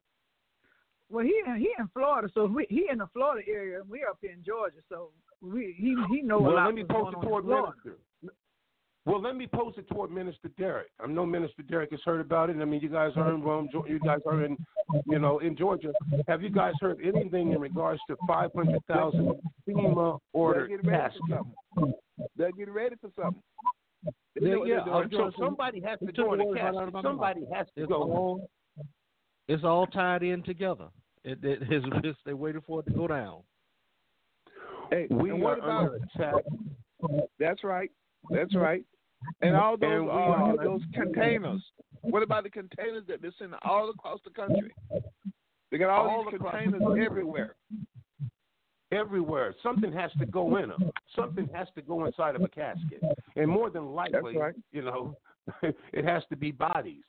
[1.11, 4.11] Well, he he in Florida, so we, he in the Florida area, and we are
[4.11, 5.09] up here in Georgia, so
[5.41, 6.55] we he he know a lot.
[6.55, 7.97] well, let me post it toward Minister.
[9.09, 10.89] Well, let me pose it toward Minister Derrick.
[11.03, 12.57] I know Minister Derrick has heard about it.
[12.61, 13.71] I mean, you guys are in Rome.
[13.87, 14.55] You guys are in,
[15.07, 15.95] you know, in Georgia.
[16.29, 19.35] Have you guys heard anything in regards to 500,000
[19.67, 21.37] FEMA ordered They're getting ready for
[21.77, 21.95] something.
[22.37, 23.43] They're getting ready for something.
[24.39, 25.09] They Yeah, know they're doing.
[25.11, 26.89] So Johnson, somebody has to took go in the the words right out casket.
[26.89, 28.03] of my Somebody has to It's go.
[28.03, 28.51] all
[29.49, 30.89] it's all tied in together.
[31.25, 33.41] It, it, it's, it's, they waited for it to go down.
[34.91, 35.95] Hey, We and are what about?
[36.15, 36.45] attack.
[37.39, 37.91] That's right.
[38.31, 38.85] That's right.
[39.41, 41.63] And all those uh, those containers.
[42.03, 44.73] What about the containers that they're sending all across the country?
[45.71, 47.57] They got all, All these containers everywhere.
[48.93, 49.55] everywhere.
[49.63, 50.91] Something has to go in them.
[51.15, 53.03] Something has to go inside of a casket,
[53.37, 54.55] and more than likely, right.
[54.73, 55.15] you know,
[55.93, 57.03] it has to be bodies.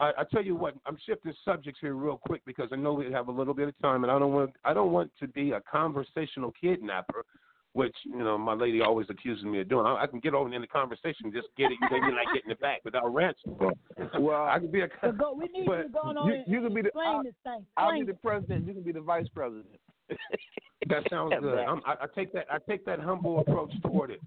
[0.00, 3.10] I, I tell you what, I'm shifting subjects here real quick because I know we
[3.12, 5.52] have a little bit of time, and I don't want I don't want to be
[5.52, 7.24] a conversational kidnapper,
[7.76, 9.84] which you know my lady always accuses me of doing.
[9.86, 12.60] I, I can get over in the conversation, just get it, maybe not getting it
[12.60, 13.56] back without ransom.
[14.18, 14.88] Well, I can be a.
[15.02, 17.22] But go, we need but you to on you- you can be the- explain I'll-
[17.22, 17.66] this thing.
[17.76, 18.66] I'll be the president.
[18.66, 19.66] You can be the vice president.
[20.88, 21.58] That sounds good.
[21.58, 22.46] I'm, I, I take that.
[22.48, 24.20] I take that humble approach toward it,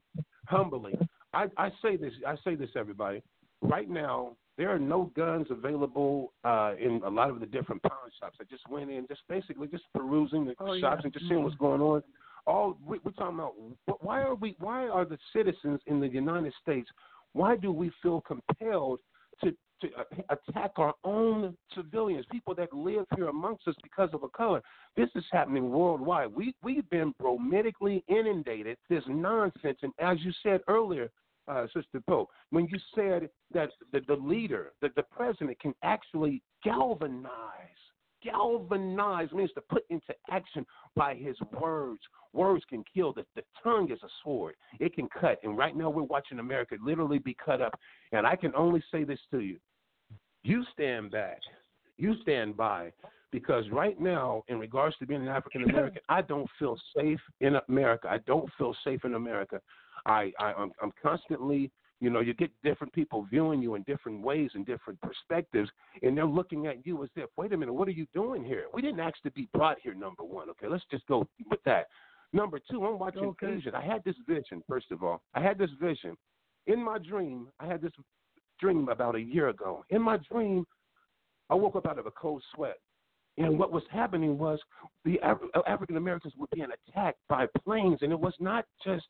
[0.45, 0.93] humbly.
[1.33, 2.11] I, I say this.
[2.27, 3.21] I say this, everybody.
[3.61, 8.09] Right now, there are no guns available uh, in a lot of the different pawn
[8.19, 8.37] shops.
[8.41, 11.05] I just went in, just basically just perusing the Oh, shops yeah.
[11.05, 12.03] and just seeing what's going on.
[12.49, 13.53] All we, we're talking about.
[14.01, 14.55] Why are we?
[14.59, 16.89] Why are the citizens in the United States?
[17.33, 18.99] Why do we feel compelled
[19.43, 24.23] to to uh, attack our own civilians, people that live here amongst us because of
[24.23, 24.63] a color?
[24.97, 26.33] This is happening worldwide.
[26.33, 31.11] We we've been bromitically inundated this nonsense, and as you said earlier,
[31.47, 36.41] uh, Sister Pope, when you said that the, the leader, that the president can actually
[36.63, 37.29] galvanize,
[38.23, 42.01] galvanize means to put into action by his words.
[42.33, 43.13] Words can kill.
[43.13, 44.55] The, the tongue is a sword.
[44.79, 45.39] It can cut.
[45.43, 47.79] And right now we're watching America literally be cut up.
[48.11, 49.57] And I can only say this to you.
[50.43, 51.39] You stand back.
[51.97, 52.91] You stand by.
[53.31, 57.59] Because right now, in regards to being an African American, I don't feel safe in
[57.67, 58.07] America.
[58.09, 59.61] I don't feel safe in America.
[60.05, 64.21] I, I I'm, I'm constantly, you know, you get different people viewing you in different
[64.21, 65.69] ways and different perspectives,
[66.01, 68.65] and they're looking at you as if, wait a minute, what are you doing here?
[68.73, 69.93] We didn't ask to be brought here.
[69.93, 71.87] Number one, okay, let's just go with that.
[72.31, 73.55] Number two, I'm watching Okay.
[73.57, 73.75] Asian.
[73.75, 74.63] I had this vision.
[74.67, 76.15] First of all, I had this vision
[76.67, 77.47] in my dream.
[77.59, 77.91] I had this
[78.59, 79.83] dream about a year ago.
[79.89, 80.65] In my dream,
[81.49, 82.77] I woke up out of a cold sweat.
[83.37, 84.59] And what was happening was
[85.05, 89.07] the Af- African Americans were being attacked by planes, and it was not just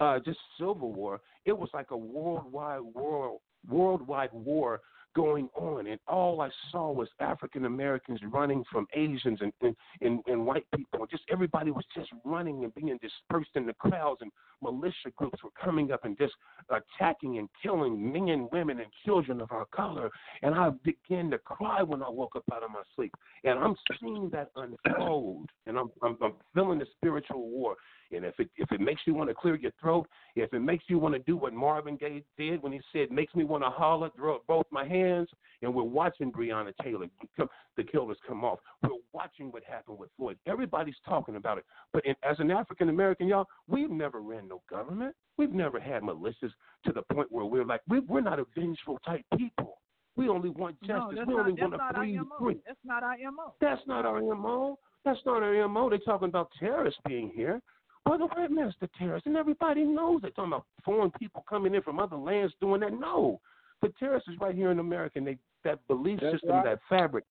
[0.00, 1.20] uh, just Civil War.
[1.44, 4.80] It was like a worldwide war, worldwide war
[5.14, 10.20] going on, and all I saw was African Americans running from Asians and, and and
[10.26, 11.06] and white people.
[11.06, 15.50] Just everybody was just running and being dispersed in the crowds, and militia groups were
[15.62, 16.34] coming up and just
[16.70, 20.10] attacking and killing men, women, and children of our color.
[20.42, 23.12] And I began to cry when I woke up out of my sleep.
[23.44, 27.76] And I'm seeing that unfold, and I'm I'm, I'm feeling the spiritual war.
[28.12, 30.84] And if it if it makes you want to clear your throat, if it makes
[30.88, 33.70] you want to do what Marvin Gaye did when he said, "Makes me want to
[33.70, 35.28] holler, throw up both my hands,"
[35.62, 37.06] and we're watching Breonna Taylor,
[37.36, 38.58] come, the killers come off.
[38.82, 40.38] We're watching what happened with Floyd.
[40.46, 44.62] Everybody's talking about it, but in, as an African American, y'all, we've never ran no
[44.68, 45.14] government.
[45.36, 46.52] We've never had militias
[46.84, 49.78] to the point where we're like we, we're not a vengeful type people.
[50.16, 51.16] We only want No, justice.
[51.18, 52.38] that's we only want to MO.
[52.38, 52.60] free.
[52.66, 53.54] That's not our MO.
[53.60, 54.78] That's not our MO.
[55.04, 55.90] That's not our MO.
[55.90, 57.60] They're talking about terrorists being here.
[58.06, 61.74] Well, the white man's the terrorist, and everybody knows they're talking about foreign people coming
[61.74, 62.92] in from other lands doing that.
[62.92, 63.40] No,
[63.80, 66.64] the terrorist is right here in America, and they, that belief That's system, right.
[66.64, 67.24] that fabric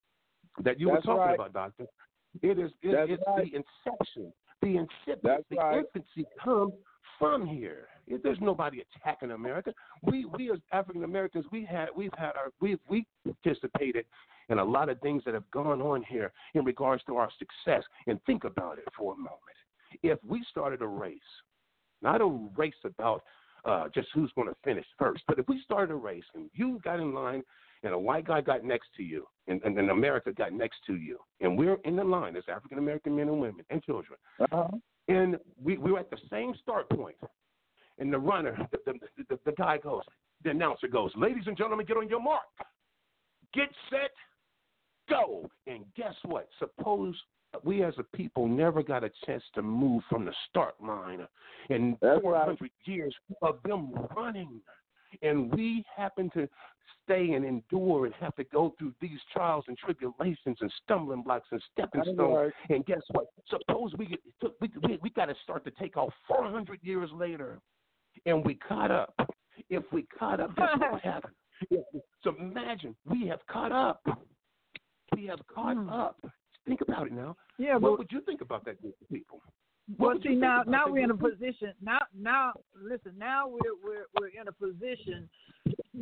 [0.64, 1.34] that you That's were talking right.
[1.34, 1.86] about, Doctor,
[2.42, 3.44] it is it, it's right.
[3.52, 6.72] the inception, the incipient, That's the infancy come
[7.18, 7.86] from here.
[8.06, 9.72] If There's nobody attacking America.
[10.02, 14.04] We we as African Americans, we had we've had our we've we participated
[14.50, 17.82] in a lot of things that have gone on here in regards to our success.
[18.06, 19.40] And think about it for a moment.
[20.02, 21.18] If we started a race,
[22.02, 22.26] not a
[22.56, 23.22] race about
[23.64, 26.80] uh, just who's going to finish first, but if we started a race and you
[26.84, 27.42] got in line
[27.82, 30.96] and a white guy got next to you and, and then America got next to
[30.96, 34.68] you, and we're in the line as African American men and women and children, Uh-huh.
[35.08, 36.86] and we, we were at the same start.
[37.98, 40.02] And the runner, the, the, the, the guy goes,
[40.42, 42.42] the announcer goes, Ladies and gentlemen, get on your mark.
[43.54, 44.10] Get set,
[45.08, 45.48] go.
[45.66, 46.48] And guess what?
[46.58, 47.14] Suppose
[47.62, 51.26] we as a people never got a chance to move from the start line
[51.70, 54.60] in That's 400 years of them running.
[55.22, 56.48] And we happen to
[57.04, 61.46] stay and endure and have to go through these trials and tribulations and stumbling blocks
[61.52, 62.18] and stepping stones.
[62.36, 62.52] right.
[62.70, 63.26] And guess what?
[63.48, 64.18] Suppose we
[64.60, 67.60] we we, we got to start to take off 400 years later,
[68.26, 69.14] and we caught up.
[69.70, 71.30] if we caught up, that's what would happen.
[72.24, 74.02] So imagine we have caught up.
[75.14, 75.90] We have caught Hmm.
[75.90, 76.18] up.
[76.66, 77.36] Think about it now.
[77.58, 79.40] Yeah, what but would you think about that group of people?
[79.98, 81.72] What Well, see now, now we're in a position.
[81.82, 83.12] Now, now, listen.
[83.18, 85.28] Now we're we're we're in a position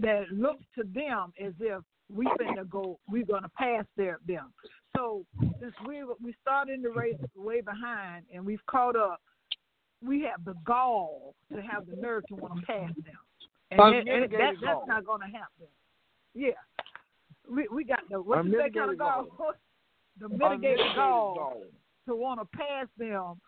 [0.00, 1.82] that looks to them as if
[2.14, 3.00] we finna go.
[3.10, 4.52] We're gonna pass their them.
[4.96, 5.24] So
[5.60, 9.20] since we we started in the race way behind and we've caught up,
[10.00, 13.14] we have the gall to have the nerve to want to pass them,
[13.72, 15.66] and, that, and that, that's not gonna happen.
[16.34, 16.50] Yeah,
[17.50, 19.54] we we got the what's that kind Unmitigated of gall?
[20.28, 20.38] Gall.
[20.38, 21.62] the mitigated Unmitigated gall gall.
[22.08, 23.40] to want to pass them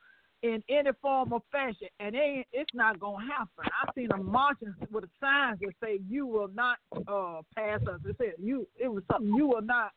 [0.43, 3.65] in any form or fashion, and they, it's not gonna happen.
[3.83, 6.77] I've seen them marching with the signs that say "You will not
[7.09, 8.67] uh, pass us." It said you.
[8.77, 9.93] It was something you will not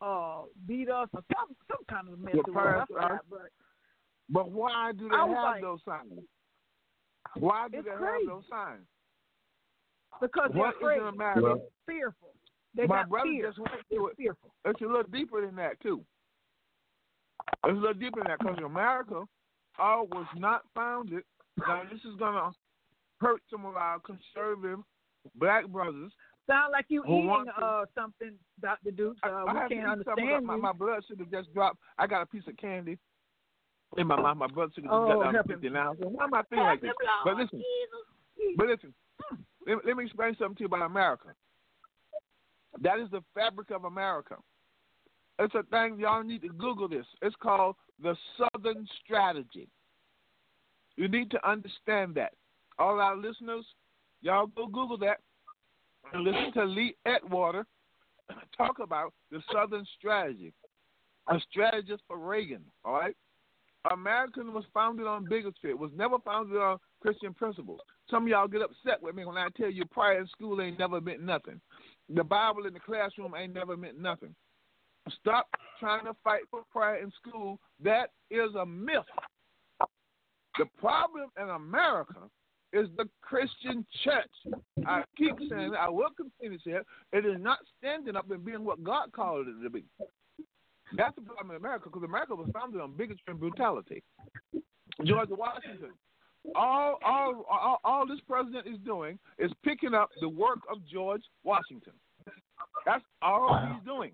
[0.00, 2.34] uh, beat us or some some kind of mess.
[2.34, 2.56] Will it was.
[2.66, 3.20] I pass forgot, us.
[3.30, 3.40] but
[4.28, 6.18] But why do they have like- those signs?
[7.38, 8.26] Why do they crazy.
[8.26, 8.86] have those signs?
[10.20, 11.40] because they're What is afraid, in America?
[11.42, 12.34] Well- fearful.
[12.74, 13.46] They My got brother fear.
[13.48, 14.16] just went through it.
[14.16, 14.54] fearful.
[14.64, 16.04] It's a little deeper than that too.
[17.64, 19.24] It's a little deeper than that because America
[19.78, 21.24] all was not founded.
[21.58, 22.52] Now this is gonna
[23.20, 24.78] hurt some of our conservative
[25.34, 26.12] black brothers.
[26.46, 29.20] Sound like you eating want to- uh, something, Doctor Dukes.
[29.22, 30.62] I, Uh, I we can't understand of my, you.
[30.62, 31.78] my blood sugar just dropped.
[31.98, 32.98] I got a piece of candy
[33.96, 34.36] in my mouth.
[34.36, 35.94] My blood sugar just Oh, got down to help fifty now.
[36.00, 36.92] So why am I feeling like this?
[37.24, 37.62] But listen,
[38.56, 38.94] but listen.
[39.66, 41.34] Let, let me explain something to you about America.
[42.80, 44.36] That is the fabric of America.
[45.38, 47.06] It's a thing y'all need to Google this.
[47.22, 49.68] It's called the Southern Strategy.
[50.96, 52.32] You need to understand that.
[52.78, 53.64] All our listeners,
[54.22, 55.18] y'all go Google that
[56.12, 57.66] and listen to Lee Atwater
[58.56, 60.52] talk about the Southern Strategy,
[61.28, 62.62] a strategist for Reagan.
[62.84, 63.16] All right,
[63.90, 65.70] American was founded on bigotry.
[65.70, 67.80] It was never founded on Christian principles.
[68.10, 70.78] Some of y'all get upset with me when I tell you prayer in school ain't
[70.78, 71.60] never meant nothing.
[72.14, 74.34] The Bible in the classroom ain't never meant nothing.
[75.20, 75.48] Stop
[75.78, 77.58] trying to fight for prayer in school.
[77.82, 79.04] That is a myth.
[80.58, 82.28] The problem in America
[82.72, 84.54] is the Christian church.
[84.86, 86.86] I keep saying it, I will continue to say it.
[87.12, 89.84] It is not standing up and being what God called it to be.
[90.96, 94.02] That's the problem in America because America was founded on bigotry and brutality.
[95.04, 95.92] George Washington.
[96.54, 101.22] All, all, all, all this president is doing is picking up the work of George
[101.44, 101.92] Washington.
[102.86, 104.12] That's all he's doing.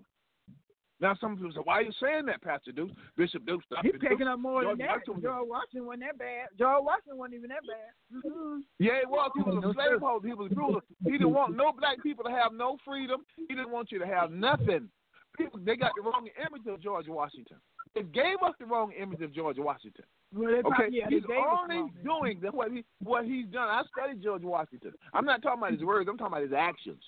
[0.99, 3.91] Now, some people say, "Why are you saying that, Pastor Duke, Bishop Duke?" Stop He's
[4.01, 4.27] picking Duke.
[4.29, 4.93] up more George than that.
[4.97, 6.47] Washington- George Washington wasn't that bad.
[6.57, 8.23] George Washington wasn't even that bad.
[8.25, 8.59] Mm-hmm.
[8.79, 9.31] Yeah, he was.
[9.35, 10.27] He was a slaveholder.
[10.27, 10.81] He was a ruler.
[11.05, 13.21] He didn't want no black people to have no freedom.
[13.35, 14.89] He didn't want you to have nothing.
[15.37, 17.57] People, they got the wrong image of George Washington.
[17.93, 20.05] They gave us the wrong image of George Washington.
[20.33, 23.69] Well, Okay, probably, yeah, he's only doing what he what he's done.
[23.69, 24.93] I studied George Washington.
[25.13, 26.09] I'm not talking about his words.
[26.09, 27.01] I'm talking about his actions.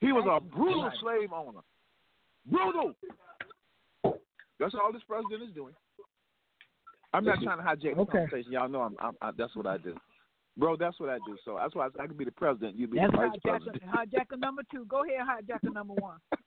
[0.00, 1.60] He was a brutal slave owner.
[2.50, 2.94] Brutal.
[4.60, 5.74] That's all this president is doing.
[7.12, 8.12] I'm not trying to hijack the Okay.
[8.18, 8.52] conversation.
[8.52, 9.94] Y'all know I'm, I'm, I, that's what I do,
[10.56, 10.76] bro.
[10.76, 11.36] That's what I do.
[11.44, 12.76] So that's why I, I could be the president.
[12.76, 13.82] You be That's the vice hijacker, president.
[13.84, 14.84] hijacker number two.
[14.86, 16.18] Go ahead, hijacker number one.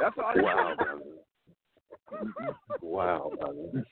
[0.00, 0.32] That's all.
[0.36, 1.00] Wow, brother.
[2.82, 3.84] wow, brother.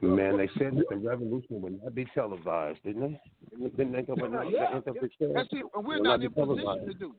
[0.00, 3.20] Man, they said that the revolution would not be televised, didn't they?
[3.76, 4.50] Didn't they go with that?
[4.50, 4.80] Yeah, yeah.
[4.80, 5.64] that- that- That's it.
[5.74, 6.86] And we're not not in position televised.
[6.86, 7.14] to do.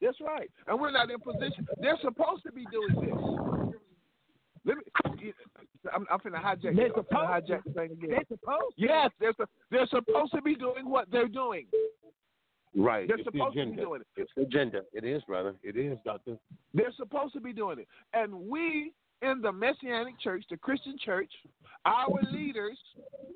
[0.00, 0.50] That's right.
[0.66, 1.66] And we're not in position.
[1.80, 3.57] They're supposed to be doing this.
[5.98, 6.06] Let me.
[6.10, 6.76] I'm, I'm finna hijack.
[6.76, 6.92] They're it.
[6.96, 7.52] I'm supposed to.
[7.52, 8.10] hijack the thing again.
[8.10, 8.82] They're supposed to.
[8.82, 9.32] Yes, they're
[9.70, 11.66] they're supposed to be doing what they're doing.
[12.76, 13.08] Right.
[13.08, 13.82] They're it's the supposed to be agenda.
[13.82, 14.20] doing it.
[14.20, 14.82] It's the agenda.
[14.92, 15.54] It is, brother.
[15.62, 16.36] It is, doctor.
[16.74, 17.88] They're supposed to be doing it.
[18.12, 18.92] And we
[19.22, 21.30] in the Messianic Church, the Christian Church,
[21.84, 22.78] our leaders,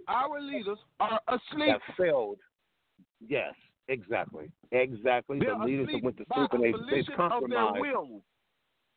[0.09, 1.71] our leaders are asleep.
[1.71, 2.39] Have failed.
[3.27, 3.55] Yes,
[3.89, 4.51] exactly.
[4.71, 5.39] Exactly.
[5.41, 7.07] They're the leaders asleep that went to by sleep and they, a they volition of
[7.07, 7.85] their compromised.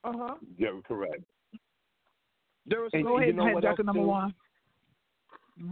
[0.04, 0.36] Uh huh.
[0.58, 1.24] You're correct.
[2.66, 3.06] They're And asleep.
[3.06, 4.08] Go you ahead, know what hijacker number too?
[4.08, 4.34] one.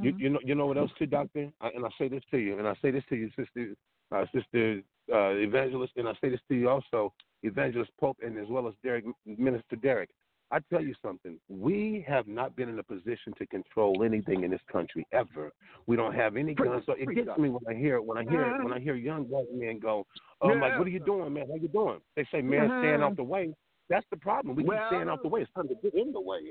[0.02, 1.50] You, you know, you know what else too, doctor?
[1.60, 3.76] I, and I say this to you, and I say this to you, sister,
[4.16, 4.82] uh, sister
[5.12, 8.74] uh, evangelist, and I say this to you also, evangelist Pope, and as well as
[8.84, 10.10] Derrick, Minister Derrick.
[10.52, 11.38] I tell you something.
[11.50, 15.52] We have not been in a position to control anything in this country ever.
[15.88, 18.64] We don't have any guns, so it gets me when I hear when I hear
[18.64, 20.06] when I hear young black men go,
[20.42, 21.48] "Oh, I'm like, what are you doing, man?
[21.50, 23.54] How you doing?" They say, "Man, stand out the way."
[23.90, 24.56] That's the problem.
[24.56, 25.42] We keep Well- staying out the way.
[25.42, 26.42] It's time to get in the way.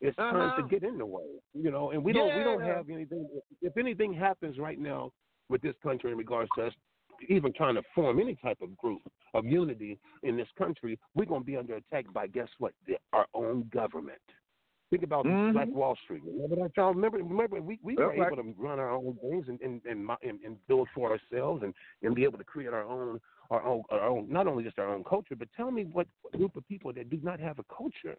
[0.00, 0.62] It's time Uh-huh.
[0.62, 1.90] to get in the way, you know.
[1.90, 2.76] And we don't we don't Yeah.
[2.76, 3.28] have anything.
[3.60, 5.12] If anything happens right now
[5.48, 6.74] with this country in regards to us
[7.28, 9.02] even trying to form any type of group
[9.34, 12.72] of unity in this country, we're gonna be under attack by guess what?
[12.86, 14.22] The, our own government.
[14.88, 15.52] Think about Mhm.
[15.52, 16.22] Black Wall Street.
[16.24, 16.92] Remember that, y'all?
[16.94, 20.40] Remember, remember we, we were able to run our own things and and, and, and
[20.42, 23.20] and build for ourselves and, and be able to create our own
[23.50, 26.56] our own our own not only just our own culture, but tell me what group
[26.56, 28.16] of people that do not have a culture.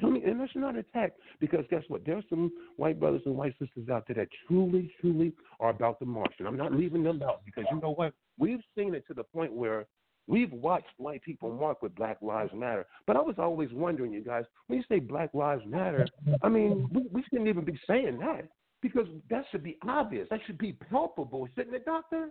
[0.00, 2.04] Tell me, and that's not an attack because guess what?
[2.06, 6.06] There's some white brothers and white sisters out there that truly, truly are about the
[6.06, 8.14] march, and I'm not leaving them out because you know what?
[8.38, 9.86] We've seen it to the point where
[10.30, 14.22] We've watched white people mark with Black Lives Matter, but I was always wondering, you
[14.22, 16.06] guys, when you say Black Lives Matter,
[16.44, 18.46] I mean, we, we shouldn't even be saying that
[18.80, 20.28] because that should be obvious.
[20.30, 22.28] That should be palpable, shouldn't it, Doctor?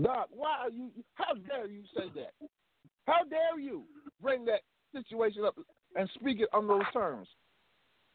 [0.00, 0.90] Doc, why are you?
[1.14, 2.48] How dare you say that?
[3.06, 3.82] How dare you
[4.22, 4.60] bring that
[4.94, 5.56] situation up
[5.94, 7.28] and speak it on those terms?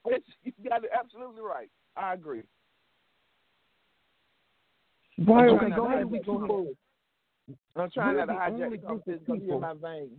[0.06, 1.70] It's, you got it absolutely right.
[1.96, 2.44] I agree.
[5.18, 6.76] Why, I'm okay, trying not to We hijack go something.
[7.76, 9.74] I'm trying We're not to the hijack only group of because you're in people- my
[9.74, 10.10] vein.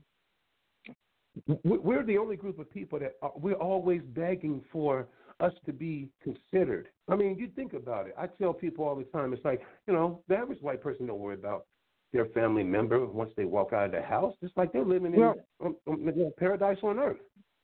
[1.65, 5.09] We- We're the only group of people that are, we're always begging for
[5.39, 6.89] us to be considered.
[7.09, 8.15] I mean, you think about it.
[8.19, 11.19] I tell people all the time, it's like, you know, the average white person don't
[11.21, 11.67] worry about
[12.13, 14.35] their family member once they walk out of the house.
[14.43, 17.21] It's like they're living in Well- um, um, paradise on earth.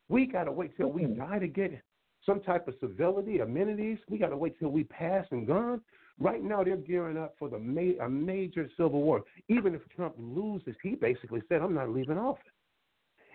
[0.09, 1.17] We got to wait till we Mhm.
[1.17, 1.83] die to get
[2.25, 3.99] some type of civility, amenities.
[4.09, 5.83] We got to wait till we pass and gone.
[6.19, 9.25] Right now, they're gearing up for the ma- a major civil war.
[9.49, 12.53] Even if Trump loses, he basically said, "I'm not leaving office."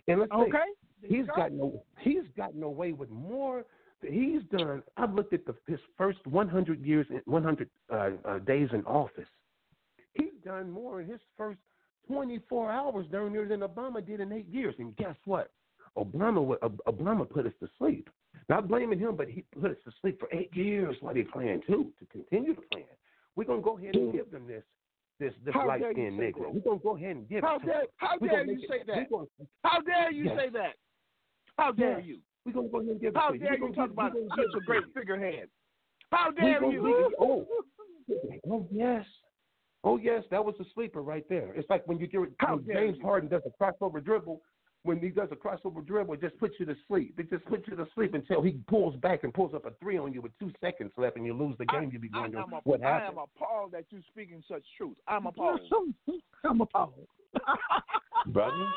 [0.07, 0.73] And let's say Okay.
[1.03, 3.65] he's gotten a- he's gotten away with more.
[4.01, 4.81] He's done.
[4.97, 9.29] I've looked at the his first 100 years, 100 uh, uh, days in office.
[10.15, 11.59] He's done more in his first
[12.07, 14.73] 24 hours during year than Obama did in eight years.
[14.79, 15.51] And guess what?
[15.97, 18.09] Obama Obama put us to sleep.
[18.49, 21.63] Not blaming him, but he put us to sleep for eight years while they planned
[21.67, 22.83] too to continue to plan.
[23.35, 24.63] We're gonna go ahead and give them this
[25.19, 26.43] this this How light skinned Negro.
[26.43, 26.53] that?
[26.53, 27.87] We're gonna go ahead and give How it dare him.
[27.97, 29.09] how dare you make say it- that?
[29.09, 29.25] Gonna,
[29.63, 30.37] How dare you Yes.
[30.37, 30.75] say that?
[31.57, 32.07] How dare Yes.
[32.07, 32.19] you?
[32.45, 34.83] we're gonna go ahead and give it How dare you talk about such a great
[34.93, 35.49] figurehead?
[36.11, 37.13] How dare you?
[37.19, 37.47] oh,
[38.49, 39.05] oh yes,
[39.83, 41.53] oh yes, that was a sleeper right there.
[41.53, 42.97] It's like when you get How when James.
[43.01, 44.41] Harden does a crossover dribble.
[44.83, 47.13] When he does a crossover dribble, it just puts you to sleep.
[47.19, 49.97] It just puts you to sleep until he pulls back and pulls up a three
[49.97, 51.91] on you with two seconds left, and you lose the game.
[51.93, 54.97] You be I, wondering am a, what I am appalled that you're speaking such truth.
[55.07, 55.61] I'm appalled.
[56.43, 56.93] I'm appalled.
[58.27, 58.67] brother.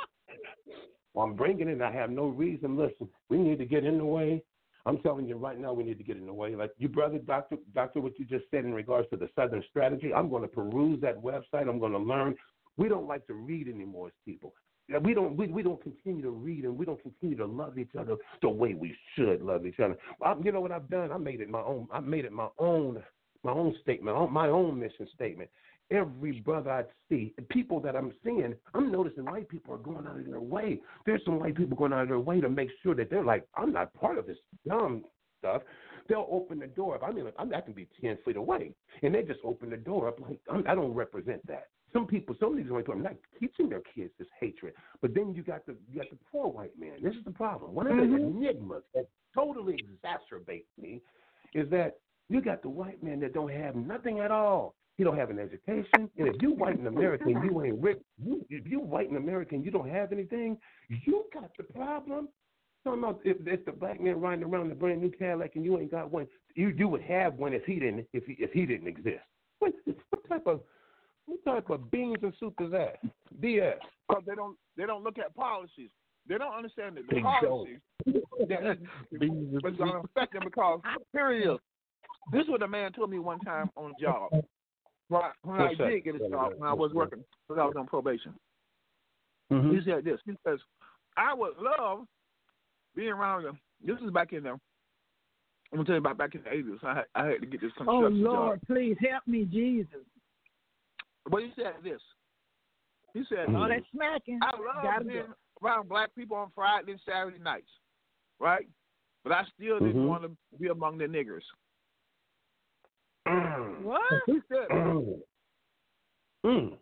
[1.15, 1.81] Well, I'm bringing it.
[1.81, 2.77] I have no reason.
[2.77, 4.43] Listen, we need to get in the way.
[4.87, 6.55] I'm telling you right now, we need to get in the way.
[6.55, 10.13] Like you, brother, doctor, doctor, what you just said in regards to the Southern strategy.
[10.13, 11.69] I'm going to peruse that website.
[11.69, 12.35] I'm going to learn.
[12.77, 14.53] We don't like to read anymore as people.
[15.03, 15.37] We don't.
[15.37, 18.51] We, we don't continue to read and we don't continue to love each other the
[18.51, 19.97] way we should love each other.
[20.23, 21.11] I, you know what I've done?
[21.11, 21.89] I made it my own.
[21.93, 23.03] I made it my own.
[23.43, 24.31] My own statement.
[24.33, 25.51] My own mission statement
[25.91, 30.19] every brother I see, people that I'm seeing, I'm noticing white people are going out
[30.19, 30.81] of their way.
[31.07, 33.47] There's some white people going out of their way to make sure that they're like,
[33.55, 35.05] I'm not part of this dumb
[35.39, 35.63] stuff.
[36.09, 37.03] They'll open the door up.
[37.03, 38.73] I mean, I can be 10 feet away,
[39.03, 41.69] and they just open the door up like, I'm, I don't represent that.
[41.95, 44.75] Some people, some of these white people are not teaching their kids this hatred.
[45.01, 46.95] But then you got the you got the poor white man.
[47.01, 47.73] This is the problem.
[47.73, 48.43] One of the mm-hmm.
[48.43, 51.01] enigmas that totally exacerbates me
[51.55, 54.75] is that you got the white man that don't have nothing at all.
[54.97, 57.99] He don't have an education, and if you white in America and you ain't rich,
[58.23, 60.57] you if you white in America and you don't have anything,
[60.89, 62.29] you got the problem.
[62.83, 65.65] Talking about if, if the black man riding around in a brand new Cadillac and
[65.65, 66.27] you ain't got one,
[66.57, 69.23] you you would have one if he didn't if he, if he didn't exist.
[69.61, 70.61] What, what type of
[71.27, 72.99] what type of beans and soup is that?
[73.41, 73.75] BS.
[74.09, 75.91] Because they don't they don't look at policies.
[76.29, 77.81] They don't understand that the policies
[78.49, 78.79] that
[79.77, 80.81] going to affect them because
[81.13, 81.59] period.
[82.33, 84.31] This is what a man told me one time on a job.
[85.09, 85.89] When I, when I that?
[85.89, 88.35] did get a job, when I was working, because I was on probation.
[89.53, 89.79] Mhm.
[89.79, 90.19] He said this.
[90.25, 90.59] He says,
[91.17, 92.07] I would love
[92.97, 93.59] being around them.
[93.85, 94.59] This is back in the, I'm
[95.73, 96.83] going to tell you about back in the 80s.
[96.83, 100.04] I had, I had to get this Oh construction Lord, please help me, Jesus.
[101.25, 101.33] Job.
[101.33, 102.01] But he said this.
[103.13, 104.41] He said, All that smacking.
[104.43, 105.67] I love Gotta being go.
[105.67, 107.71] around black people on Friday and Saturday nights,
[108.41, 108.67] right?
[109.23, 110.09] But I still didn't Mhm.
[110.09, 111.45] want to be among the niggers.
[113.83, 114.01] What?
[114.27, 115.23] He said, Mm.
[116.45, 116.79] Mm.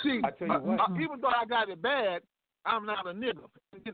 [0.00, 2.22] see, I tell you uh, uh, even though I got it bad,
[2.64, 3.48] I'm not a nigger.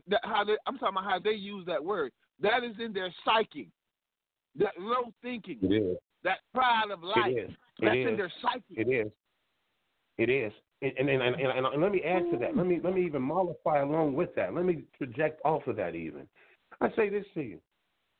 [0.07, 2.11] That, how they, I'm talking about how they use that word.
[2.39, 3.71] That is in their psyche.
[4.55, 5.97] That low thinking, It is.
[6.23, 7.49] that pride of life.
[7.81, 7.89] It is.
[7.89, 8.17] That's It in is.
[8.17, 8.63] their psyche.
[8.71, 9.11] It is.
[10.17, 10.53] It is.
[10.81, 12.55] And and, and, and, and, and let me add to that.
[12.55, 14.53] Let me let me even mollify along with that.
[14.53, 16.27] Let me project off of that even.
[16.81, 17.59] I say this to you.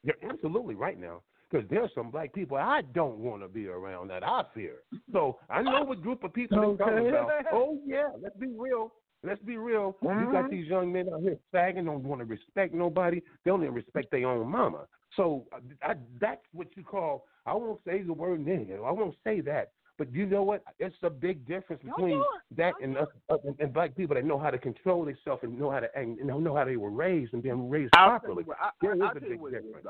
[0.04, 1.22] You're absolutely right now.
[1.50, 4.84] Because there's some black people I don't want to be around that I fear.
[5.12, 7.32] So I know what group of people they're talking about.
[7.52, 8.94] Oh yeah, let's be real.
[9.24, 9.98] Let's be real.
[10.02, 10.32] You Mhm.
[10.32, 13.20] got these young men out here sagging, don't want to respect nobody.
[13.20, 14.88] They don't even respect their own mama.
[15.16, 17.26] So uh, I, that's what you call.
[17.46, 18.78] I won't say the word nigga.
[18.86, 19.72] I won't say that.
[19.98, 20.64] But you know what?
[20.80, 22.24] It's a big difference between
[22.56, 25.60] that and us uh, and, and black people that know how to control themselves and
[25.60, 28.20] know how to and know know how they were raised and being raised I'll tell
[28.20, 28.46] properly.
[28.48, 29.88] you I, There I, is a tell you big what it is, difference.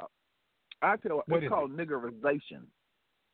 [0.81, 2.63] I tell you what, What it's is called niggerization.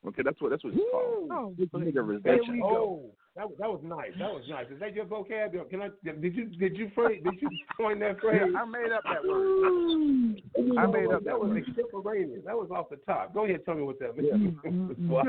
[0.06, 1.28] Okay, that's what that's what it's called.
[1.32, 2.50] Oh, It's there niggerization.
[2.52, 4.12] we Oh, that was that was nice.
[4.18, 4.64] That was nice.
[4.72, 5.68] Is that your vocabulary?
[5.68, 5.88] Can I?
[6.04, 8.40] Did you did you phrase, did you coin that phrase?
[8.50, 10.40] Yeah, I made up that word.
[10.78, 11.64] I made up that that was word.
[11.66, 12.40] extemporaneous.
[12.46, 13.34] That was off the top.
[13.34, 14.56] Go ahead, tell me what that means.
[15.00, 15.22] wow.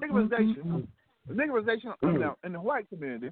[0.00, 0.86] Niggerization,
[1.30, 3.30] niggerization in, the, in the white community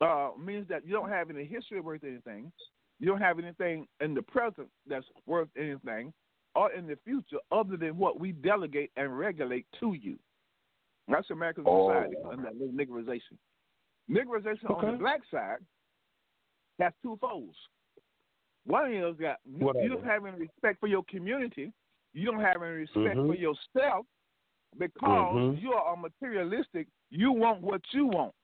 [0.00, 2.50] uh, means that you don't have any history worth anything.
[2.98, 6.12] You don't have anything in the present that's worth anything,
[6.56, 10.18] or in the future other than what we delegate and regulate to you.
[11.10, 13.36] That's American society and that little niggerization.
[14.10, 15.58] Niggerization on the black side
[16.78, 17.56] has two folds.
[18.64, 21.72] One is that What are you don't have any respect for your community.
[22.12, 23.26] You don't have any respect Mhm.
[23.28, 24.06] for yourself
[24.78, 25.60] because Mhm.
[25.60, 26.88] you are materialistic.
[27.10, 28.34] You want what you want.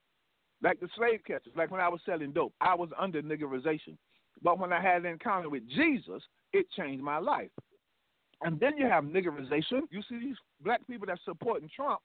[0.61, 1.55] Like the slave catchers.
[1.55, 3.97] Like when I was selling dope, I was under niggerization.
[4.41, 7.51] But when I had an encounter with Jesus, it changed my life.
[8.41, 9.91] And then you have niggerization.
[9.91, 12.01] You see these black people that supporting Trump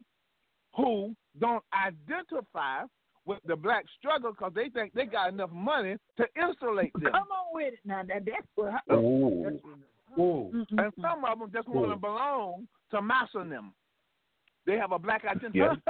[0.75, 2.83] who don't identify
[3.25, 7.13] with the black struggle because they think they got enough money to insulate them.
[7.13, 8.03] Come on with it now.
[8.03, 8.75] That, that's what.
[8.93, 9.43] Ooh.
[9.45, 10.51] That's, Ooh.
[10.73, 13.73] And some of them just want to belong to Massa and them.
[14.67, 15.59] They have a black identity.
[15.59, 15.75] Yeah.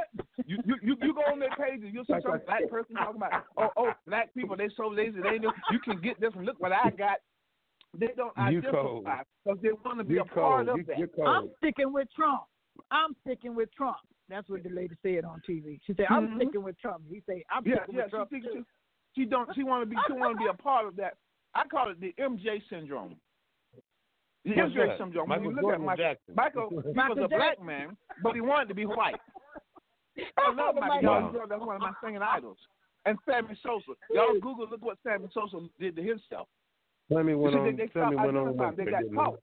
[0.46, 3.16] You, you you you go on their pages, and you'll see some black person talking
[3.16, 6.46] about oh oh black people they so lazy they know you can get this and
[6.46, 7.18] look what I got.
[7.96, 10.68] They don't You identify because they want to be You're a part cold.
[10.70, 10.98] of You- that.
[10.98, 12.42] You're I'm sticking with Trump.
[12.90, 13.98] I'm sticking with Trump.
[14.32, 15.78] That's what the lady said on TV.
[15.86, 16.36] She said, "I'm Mhm.
[16.36, 18.02] sticking with Trump." He said, "I'm Yeah, sticking yeah.
[18.04, 18.64] with Trump." She, too.
[19.14, 19.54] she, she don't.
[19.54, 19.96] She want to be.
[20.06, 21.16] She want to be a part of that.
[21.54, 23.16] I call it the MJ syndrome.
[24.44, 24.98] The What's MJ that?
[24.98, 25.28] syndrome.
[25.28, 26.34] Michael when you look Jordan at Michael, Jackson.
[26.34, 29.20] Michael, he Michael was a black man, but he wanted to be white.
[30.38, 31.30] I love Michael Wow.
[31.30, 31.48] Jordan.
[31.48, 32.58] That's one of my singing idols.
[33.04, 33.92] And Sammy Sosa.
[34.10, 36.48] Y'all Google look what Sammy Sosa did to himself.
[37.12, 37.64] Sammy went see, on.
[37.66, 38.76] they- they Sammy stopped went on.
[38.76, 39.40] They got caught.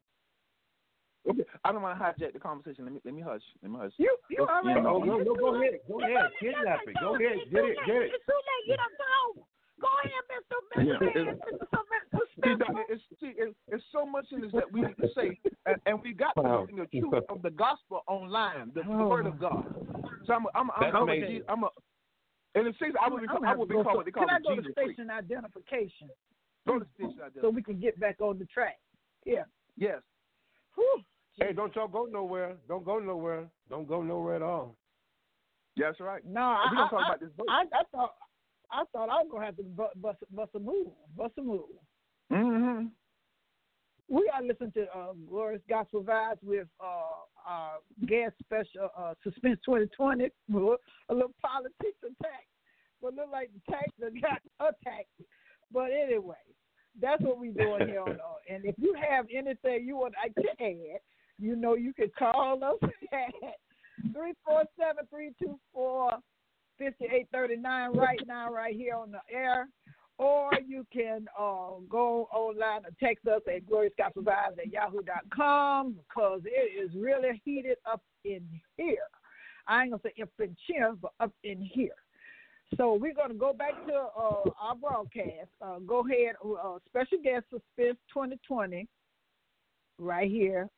[1.30, 2.86] Okay, I don't want to hijack the conversation.
[2.86, 3.44] Let me let me hush.
[3.62, 3.92] Let me hush.
[3.98, 4.80] You, you Oh, already.
[4.80, 5.80] Oh, no, it's no, go ahead.
[5.88, 6.32] Go ahead.
[6.40, 6.96] Kidnap it.
[7.00, 7.38] Go ahead.
[7.52, 7.78] Get it.
[7.86, 8.12] Get it.
[8.16, 8.66] It's too late.
[8.68, 9.46] Get up, go.
[9.80, 10.58] Go ahead, Mister.
[10.84, 11.20] Yeah, Mister.
[11.30, 11.68] it's- Mister.
[12.42, 15.38] See, Doc, it's, see, it's, it's so much in this that we need to say,
[15.66, 16.66] and, and we got to Wow.
[16.66, 19.08] bring the truth of the gospel online, the Oh.
[19.10, 19.66] word of God.
[20.26, 21.42] So I'm, a, I'm, a, That's I'm, a, amazing.
[21.50, 21.70] I'm a,
[22.56, 23.94] in a sense, I would be, I'm gonna I have would to be go called
[23.94, 24.96] so- what they call Can I a go to Jesus freak.
[24.96, 26.10] station identification
[26.66, 27.56] Go to station so identity.
[27.56, 28.80] we can get back on the track?
[29.26, 29.44] Yeah.
[29.78, 30.00] Yes.
[30.76, 31.04] Whew.
[31.40, 32.58] Hey, don't y'all go nowhere.
[32.68, 33.48] Don't go nowhere.
[33.70, 34.76] Don't go nowhere at all.
[35.78, 36.22] That's right.
[36.26, 37.48] No, I, We're gonna I, talk I, about this vote.
[37.50, 38.14] I, I thought
[38.72, 40.88] I thought I was gonna have to bu- bust bust a move,
[41.18, 41.62] bust a move.
[42.32, 42.88] Mm-hmm.
[44.10, 47.74] We are listening to uh, Glorious Gospel Vibes with uh, our
[48.08, 50.30] guest special uh, Suspence 2020, a
[51.14, 52.48] little politics attack,
[53.02, 55.14] but look like the tax that got attacked.
[55.72, 56.36] But anyway,
[57.00, 58.10] that's what we're doing here on.
[58.20, 61.00] Uh, and if you have anything you would like to add,
[61.40, 63.34] you know you can call us at
[64.14, 66.12] three four seven three two four
[66.78, 69.68] fifty eight thirty nine right now, right here on the air
[70.20, 76.78] or you can uh, go online and text us at gloriousgospelvibes at yahoo.com because it
[76.78, 78.42] is really heated up in
[78.76, 78.98] here.
[79.66, 81.96] I ain't going to say up in here, but up in here.
[82.76, 85.50] So we're going to go back to uh, our broadcast.
[85.62, 88.88] Uh, go ahead, uh, special guest Suspence 2020
[89.98, 90.70] right here,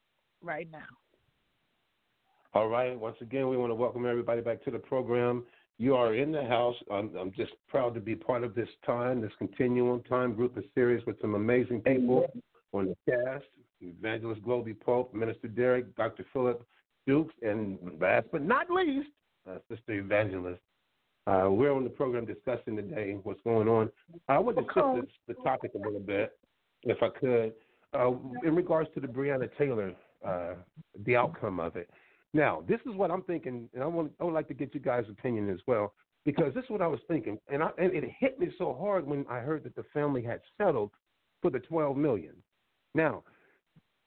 [0.41, 0.79] right now.
[2.53, 2.99] All right.
[2.99, 5.45] Once again, we want to welcome everybody back to the program.
[5.77, 6.75] You are in the house.
[6.91, 10.63] I'm, I'm just proud to be part of this time, this continuum time group of
[10.75, 12.27] series with some amazing people
[12.73, 13.45] on the cast.
[13.81, 16.25] Evangelist Globee Pope, Minister Derrick, Dr.
[16.31, 16.63] Philip
[17.07, 19.09] Dukes, and last but not least,
[19.49, 20.61] uh, Sister Evangelist.
[21.27, 23.89] Uh, we're on the program discussing today what's going on.
[24.27, 26.37] I want to shift this, the topic a little bit,
[26.83, 27.53] if I could,
[27.93, 28.11] uh,
[28.43, 29.93] in regards to the Breonna Taylor,
[30.25, 30.53] uh,
[31.05, 31.89] the outcome of it.
[32.33, 34.79] Now, this is what I'm thinking, and I want I would like to get you
[34.79, 35.93] guys' opinion as well,
[36.25, 39.05] because this is what I was thinking, and, I, and it hit me so hard
[39.05, 40.91] when I heard that the family had settled
[41.41, 42.35] for the 12 million.
[42.93, 43.23] Now,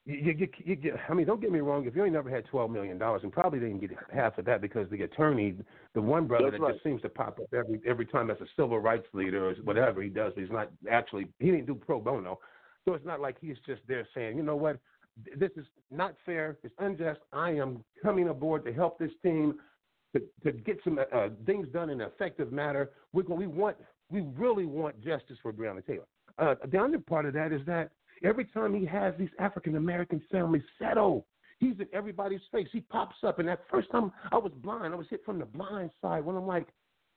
[0.06, 1.86] you, you, you, you get, I mean, don't get me wrong.
[1.86, 4.60] If you ain't never had 12 million dollars, and probably didn't get half of that
[4.60, 5.54] because the attorney,
[5.94, 6.72] the one brother That's that right.
[6.74, 10.02] just seems to pop up every every time as a civil rights leader or whatever
[10.02, 12.38] he does, but he's not actually he didn't do pro bono,
[12.84, 14.78] so it's not like he's just there saying, you know what,
[15.36, 16.58] this is not fair.
[16.62, 17.20] It's unjust.
[17.32, 19.54] I am coming aboard to help this team
[20.14, 22.90] to, to get some uh, things done in an effective manner.
[23.14, 23.76] Going, we want
[24.10, 26.06] we really want justice for Breonna Taylor.
[26.38, 27.90] Uh, the other part of that is that
[28.24, 31.26] every time he has these African American families settle,
[31.58, 32.68] he's in everybody's face.
[32.72, 35.46] He pops up, and that first time I was blind, I was hit from the
[35.46, 36.68] blind side when I'm like,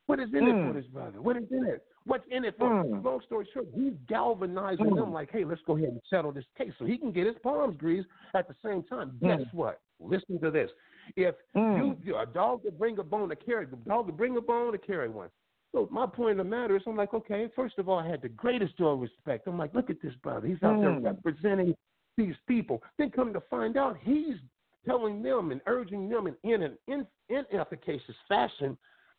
[0.07, 0.67] what is in it Mm.
[0.67, 1.21] for this brother?
[1.21, 1.85] What is in it?
[2.05, 2.69] What's in it for?
[2.69, 3.03] Mm.
[3.03, 4.95] Long story short, he's galvanizing Mm.
[4.95, 7.37] them like, hey, let's go ahead and settle this case so he can get his
[7.43, 9.17] palms greased at the same time.
[9.21, 9.53] Guess Mm.
[9.53, 9.81] what?
[9.99, 10.71] Listen to this.
[11.15, 14.41] If you a dog to bring a bone to carry, the dog to bring a
[14.41, 15.29] bone to carry one.
[15.73, 17.49] So my point of the matter is, I'm like, okay.
[17.49, 19.47] First of all, I had the greatest of respect.
[19.47, 20.47] I'm like, look at this brother.
[20.47, 21.75] He's out there representing
[22.15, 22.81] these people.
[22.97, 24.37] Then come to find out, he's
[24.85, 28.77] telling them and urging them in, in an in, inefficacious fashion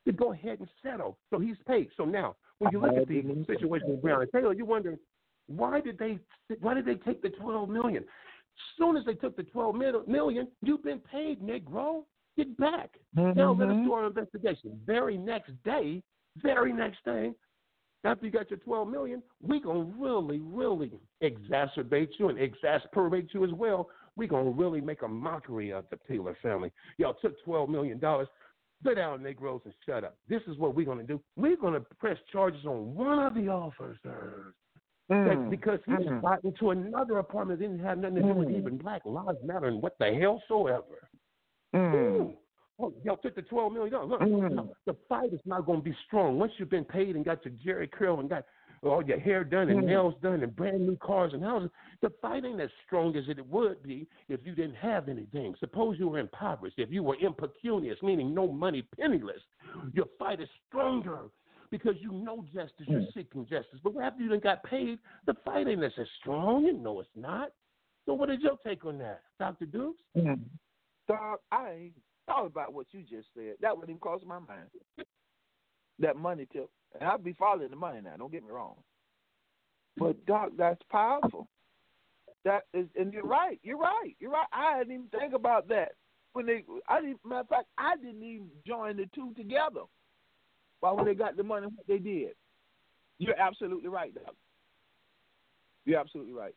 [0.08, 1.18] to go ahead and settle.
[1.30, 1.90] So he's paid.
[1.96, 4.96] So now, when you look at the situation with Breonna Taylor, you wonder
[5.46, 6.18] why did they
[6.60, 8.02] why did they take the 12 million?
[8.02, 9.74] As soon as they took the 12
[10.08, 12.04] million, you've been paid, Negro.
[12.36, 12.90] Get back.
[13.14, 13.84] Now let us Mhm.
[13.84, 14.80] do our investigation.
[14.86, 16.02] Very next day,
[16.36, 17.34] very next day,
[18.04, 20.92] after you got your 12 million, we gonna really, really
[21.22, 23.90] exacerbate you and exasperate you as well.
[24.16, 26.72] We gonna really make a mockery of the Taylor family.
[26.96, 28.28] Y'all took 12 million dollars.
[28.84, 30.16] Sit down, Negroes, and shut up.
[30.28, 31.20] This is what we're gonna do.
[31.36, 33.98] We're gonna press charges on one of the officers.
[35.10, 35.48] Mm.
[35.48, 36.20] because he Mm.
[36.20, 38.58] got into another apartment that didn't have nothing to do with Mm.
[38.58, 41.08] even Black Lives Matter and what the hell soever.
[41.74, 42.36] Mm.
[42.78, 44.10] Oh, y'all took the twelve million dollars.
[44.10, 44.70] Look, Mm.
[44.84, 47.54] the fight is not going to be strong once you've been paid and got your
[47.54, 48.44] Jheri curl and got
[48.82, 51.70] all your hair done and nails done and brand new cars and houses.
[52.00, 55.54] The fight ain't as strong as it would be if you didn't have anything.
[55.58, 59.42] Suppose you were impoverished, if you were impecunious, meaning no money, penniless.
[59.92, 61.22] Your fight is stronger
[61.70, 62.86] because you know justice.
[62.86, 63.12] You're Mm.
[63.12, 63.78] seeking justice.
[63.82, 66.64] But after you done got paid, the fight ain't as strong.
[66.64, 67.52] You know it's not.
[68.06, 70.02] So what is your take on that, Doctor Dukes?
[70.16, 70.40] Mm.
[71.08, 71.94] Dog, I ain't
[72.26, 73.56] thought about what you just said.
[73.60, 74.68] That wouldn't even cross my mind.
[75.98, 76.70] That money tip.
[76.94, 78.76] And I'd be following the money now, don't get me wrong.
[79.96, 81.48] But Doc, that's powerful.
[82.44, 84.46] That is and you're right, you're right, you're right.
[84.52, 85.92] I didn't even think about that.
[86.32, 89.82] When they I didn't matter of fact, I didn't even join the two together.
[90.80, 92.30] Why when they got the money what they did.
[93.18, 94.34] You're absolutely right, Doc.
[95.84, 96.54] You're absolutely right.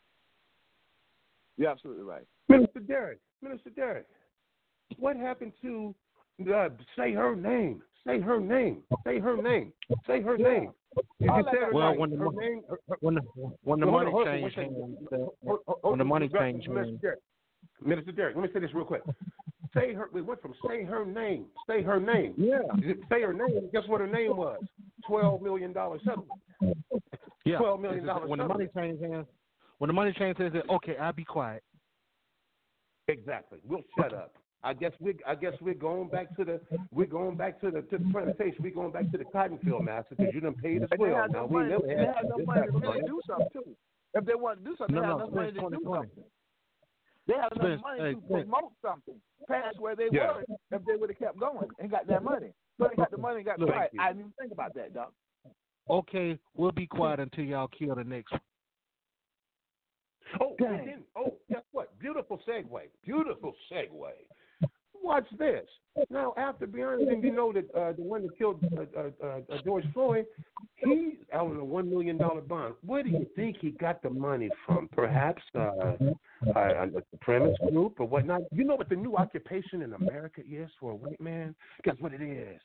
[1.57, 2.25] You're absolutely right.
[2.47, 4.05] Minister Derrick, Minister Derrick,
[4.97, 5.95] what happened to
[6.49, 7.81] uh, say her name?
[8.05, 8.81] Say her name.
[9.05, 9.73] Say her name.
[10.07, 10.71] Say her name.
[11.19, 11.99] You All just that said it Well, right.
[11.99, 12.61] when the her mon- name.
[12.69, 13.21] Her, her, When the
[13.63, 14.75] when the money changed one second.
[14.75, 14.97] hands,
[15.45, 17.19] hold- hold- when the money changed Minister.
[18.11, 19.01] Derrick, let me say this real quick.
[19.73, 20.09] Say her.
[20.11, 21.45] We went from say her name.
[21.67, 22.33] Say her name.
[22.37, 22.59] Yeah.
[23.09, 23.69] Say her name.
[23.71, 24.59] Guess what her name was?
[25.07, 26.29] Twelve million dollar settlement.
[27.45, 27.57] Yeah.
[27.57, 29.25] $12 million just- When the money changed hands,
[29.79, 31.63] when the money changed hands, okay, I'll be quiet.
[33.07, 33.59] Exactly.
[33.67, 34.33] We'll shut up.
[34.63, 37.81] I guess we I guess we're going back to the we're going back to the
[37.81, 38.57] to the plantation.
[38.61, 41.11] We're going back to the cotton field master because you done paid as And they
[41.11, 41.27] well.
[41.29, 43.75] Now we never they had had no money to really do something too.
[44.13, 46.23] If they want to do something, No, they have no, enough money to do something.
[47.27, 48.49] They had enough Spence, money hey, to Spence.
[48.49, 50.33] promote something past where they Yeah.
[50.33, 52.53] were if they would have kept going and got that money.
[52.77, 53.91] So they got the money and got Look, quiet.
[53.99, 55.13] I didn't even think about that, Doc.
[55.89, 58.41] Okay, we'll be quiet until y'all kill the next one.
[60.39, 60.79] Oh, Dang.
[60.79, 61.97] and then, oh, guess what?
[61.99, 62.81] Beautiful segue.
[63.03, 64.11] Beautiful segue.
[65.03, 65.65] Watch this.
[66.09, 69.57] Now, after then you know that uh, the one that killed uh, uh, uh, uh,
[69.65, 70.25] George Floyd,
[70.77, 72.75] he's out on a one million dollar bond.
[72.85, 74.87] Where do you think he got the money from?
[74.93, 75.97] Perhaps uh, uh,
[76.45, 78.41] a supremacist group or whatnot.
[78.53, 81.53] You know what the new occupation in America is for a white man?
[81.83, 82.61] Guess what it is?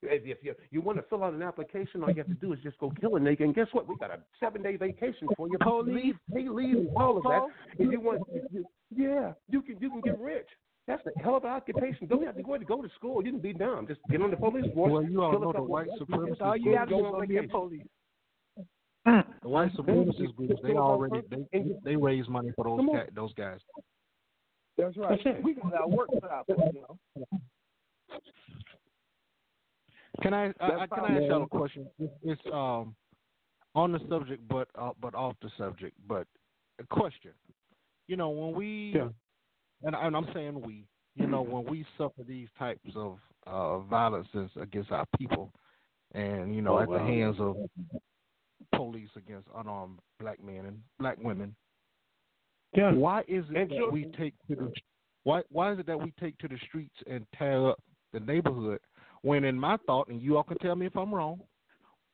[0.00, 2.58] If you you want to fill out an application, all you have to do is
[2.62, 3.42] just go kill a nigga.
[3.42, 3.86] And guess what?
[3.86, 5.58] We got a seven day vacation for you.
[5.84, 7.46] Leave, pay leave, all of that.
[7.78, 8.64] If you want, you,
[8.94, 10.46] yeah, you can you can get rich.
[10.92, 12.06] That's a hell of an occupation.
[12.06, 13.24] Don't have to go to go to school.
[13.24, 13.86] You can be dumb.
[13.86, 14.92] Just get on the police force.
[14.92, 17.28] Well, you all know the white of- supremacist All you group have to do is
[17.28, 17.86] be a police.
[19.06, 21.22] The white supremacist groups, they already
[21.52, 22.96] they they raise money for those Come on.
[23.06, 23.60] ca- those guys.
[24.76, 25.18] That's right.
[25.24, 25.44] That's it.
[25.44, 26.98] We got our work cut out for us, you know.
[30.22, 31.86] Can I, I, I can I ask y'all a question?
[31.98, 32.94] It's, it's um
[33.74, 35.96] on the subject, but uh, but off the subject.
[36.06, 36.26] But
[36.78, 37.30] a question.
[38.08, 39.08] You know, when we Yeah.
[39.84, 44.50] And, and I'm saying we, you know, when we suffer these types of uh, violences
[44.60, 45.52] against our people,
[46.14, 46.98] and you know, Oh, at wow.
[46.98, 47.56] the hands of
[48.74, 51.54] police against unarmed black men and black women,
[52.74, 52.92] Yeah.
[52.92, 54.72] why is it And that we take to the
[55.24, 57.78] why why is it that we take to the streets and tear up
[58.12, 58.80] the neighborhood
[59.22, 61.40] when in my thought and you all can tell me if I'm wrong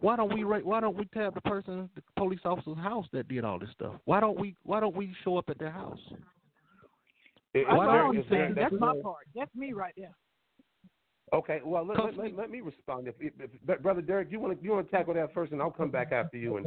[0.00, 3.44] why don't we why don't we tab the person the police officer's house that did
[3.44, 5.98] all this stuff why don't we why don't we show up at their house
[7.54, 8.54] It- That's it's what I'm saying.
[8.54, 9.26] that's That's my part.
[9.34, 10.14] That's me right there.
[11.34, 13.06] Okay, well let, let, let, let me respond.
[13.06, 15.60] If, if, if, brother Derrick, you want to you want to tackle that first, and
[15.60, 16.66] I'll come back after you and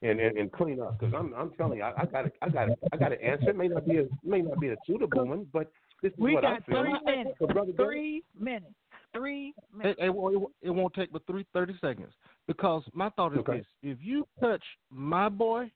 [0.00, 2.68] and and, and clean up because I'm I'm telling you, I, I got I got
[2.90, 3.50] I got an answer.
[3.50, 5.70] It may not be a may not be a suitable one, but
[6.02, 6.82] this is We what got I feel.
[6.84, 7.36] three minutes.
[7.38, 8.72] So, brother Derrick, Three minutes.
[9.14, 10.00] Three It, minutes.
[10.02, 12.12] it, won't- it won't take but three thirty seconds
[12.46, 13.58] because my thought is Okay.
[13.58, 15.70] this: if you touch my boy,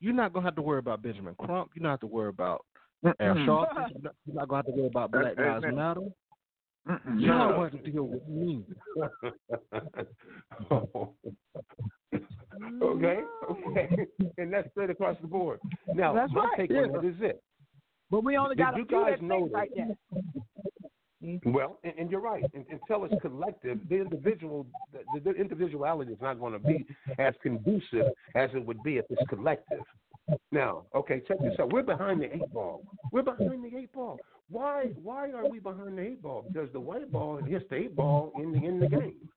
[0.00, 1.70] you're not gonna have to worry about Benjamin Crump.
[1.74, 2.66] You're not have to worry about
[3.04, 3.90] Al Sharpton.
[4.26, 5.76] You're not, gonna have to worry about Black Lives Amen.
[5.76, 6.00] Matter.
[6.88, 7.20] Mm-mm.
[7.20, 7.52] You No.
[7.52, 8.64] don't have to deal with me.
[12.82, 13.18] okay,
[13.50, 14.06] okay,
[14.38, 15.60] and that's straight across the board.
[15.94, 16.58] Now, That's my right.
[16.58, 17.42] take on that is it.
[18.10, 19.96] But we only Did got a you few guys that know think like that.
[21.22, 21.52] Mm-hmm.
[21.52, 22.42] Well, and, and you're right.
[22.54, 24.66] And, until it's collective, the individual,
[25.14, 26.86] the, the individuality is not going to be
[27.18, 29.80] as conducive as it would be if it's collective.
[30.52, 31.72] Now, okay, check this out.
[31.72, 32.82] We're behind the eight ball.
[33.12, 34.18] We're behind the eight ball.
[34.48, 34.86] Why?
[35.02, 36.44] Why are we behind the eight ball?
[36.52, 39.28] Because the white ball hits the eight ball in the in the game.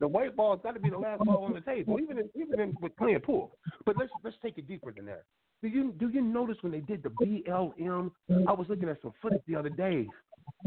[0.00, 2.58] The white ball's got to be the last ball on the table, even in, even
[2.58, 3.56] in, with playing pool.
[3.86, 5.22] But let's let's take it deeper than that.
[5.62, 8.10] Do you do you notice when they did the BLM?
[8.48, 10.08] I was looking at some footage the other day,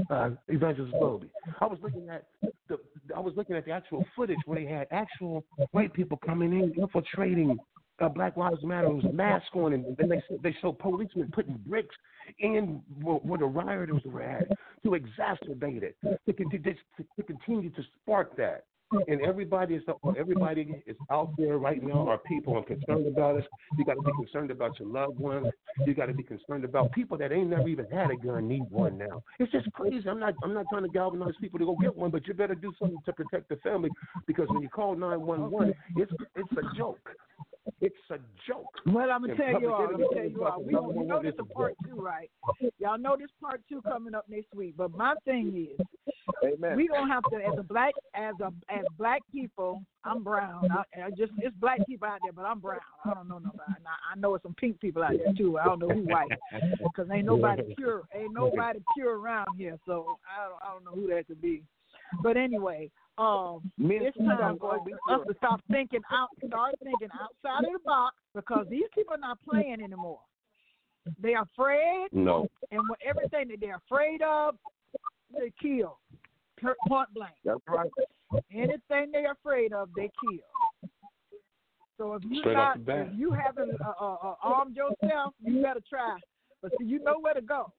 [0.09, 1.29] uh, Evangelist Bobby.
[1.59, 2.27] I was looking at
[2.69, 2.77] the
[3.13, 6.73] I was looking at the actual footage where they had actual white people coming in
[6.81, 7.57] infiltrating
[7.99, 8.89] uh, Black Lives Matter.
[8.89, 11.95] Was mask on, and then they they showed policemen putting bricks
[12.39, 14.47] in where, where the rioters were at
[14.83, 16.73] to exacerbate it, to, to,
[17.15, 18.65] to continue to spark that.
[19.07, 19.83] And everybody is
[20.17, 22.07] everybody is out there right now.
[22.07, 23.43] Our people are concerned about us?
[23.77, 25.47] You got to be concerned about your loved ones.
[25.85, 28.69] You got to be concerned about people that ain't never even had a gun need
[28.69, 29.23] one now.
[29.39, 30.07] It's just crazy.
[30.07, 32.55] I'm not I'm not trying to galvanize people to go get one, but you better
[32.55, 33.89] do something to protect the family
[34.27, 37.09] because when you call nine one one, it's it's a joke.
[37.81, 38.73] It's a joke.
[38.85, 39.85] Well, I'm gonna tell you all.
[39.85, 40.61] I'm gonna tell you all.
[40.61, 42.29] We, we know this is part two, right?
[42.79, 44.75] Y'all know this part two coming up next week.
[44.77, 45.85] But my thing is,
[46.43, 46.75] Amen.
[46.75, 49.81] we gonna have to, as a black, as a as black people.
[50.03, 50.69] I'm brown.
[50.71, 52.79] I, I just it's black people out there, but I'm brown.
[53.03, 53.73] I don't know nobody.
[53.77, 55.57] And I, I know it's some pink people out there too.
[55.57, 56.29] I don't know who white,
[56.83, 58.03] because ain't nobody pure.
[58.13, 59.77] Ain't nobody pure around here.
[59.87, 61.63] So I don't I don't know who that could be.
[62.21, 67.65] But anyway, um, and it's time for us to stop thinking out, start thinking outside
[67.65, 70.19] of the box because these people are not playing anymore.
[71.21, 72.47] They are afraid, No.
[72.71, 74.55] and what everything that they're afraid of,
[75.31, 75.99] they kill.
[76.87, 77.35] Point blank.
[77.43, 77.89] That's right.
[78.51, 80.89] Anything they're afraid of, they kill.
[81.97, 85.81] So if you Straight not, if you haven't uh, uh, uh, armed yourself, you better
[85.87, 86.17] try.
[86.61, 87.71] But see, you know where to go.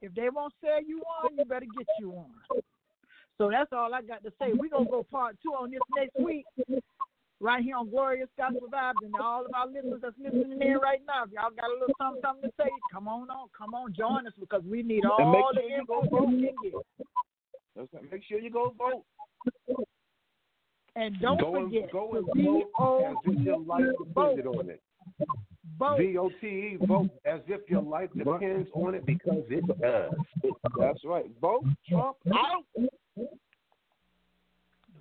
[0.00, 2.30] If they won't sell you one, you better get you one.
[3.38, 4.52] So that's all I got to say.
[4.52, 6.44] We're gonna go part two on this next week,
[7.40, 11.00] right here on Glorious Gospel Vibes, and all of our listeners that's listening in right
[11.06, 11.24] now.
[11.24, 14.26] If y'all got a little something, something to say, come on on, come on, join
[14.26, 18.10] us because we need And all make the sure you info go get.
[18.10, 19.04] Make sure you go vote.
[20.96, 22.26] And don't go and, forget go to and
[22.76, 24.36] vote as if your life vote.
[24.36, 24.82] depended on it.
[25.78, 25.98] vote.
[25.98, 30.12] V O T E vote as if your life depends on it because it does.
[30.76, 31.30] That's right.
[31.40, 32.64] Vote Trump out.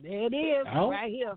[0.01, 0.89] There it is, Out.
[0.89, 1.35] right here.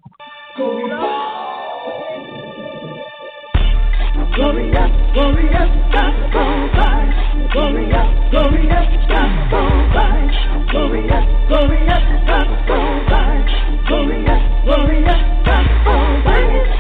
[4.37, 7.53] Glorious, glorious gospel vibes.
[7.53, 10.71] Glorious, glorious gospel vibes.
[10.71, 13.55] Glorious, glorious gospel vibes.
[13.89, 15.21] Glorious, glorious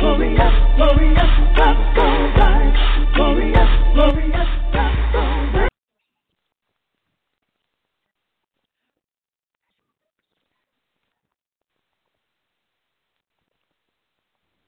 [0.00, 3.14] glorious, glorious, God's gonna rise.
[3.14, 5.67] Glorious, glorious, God's gonna.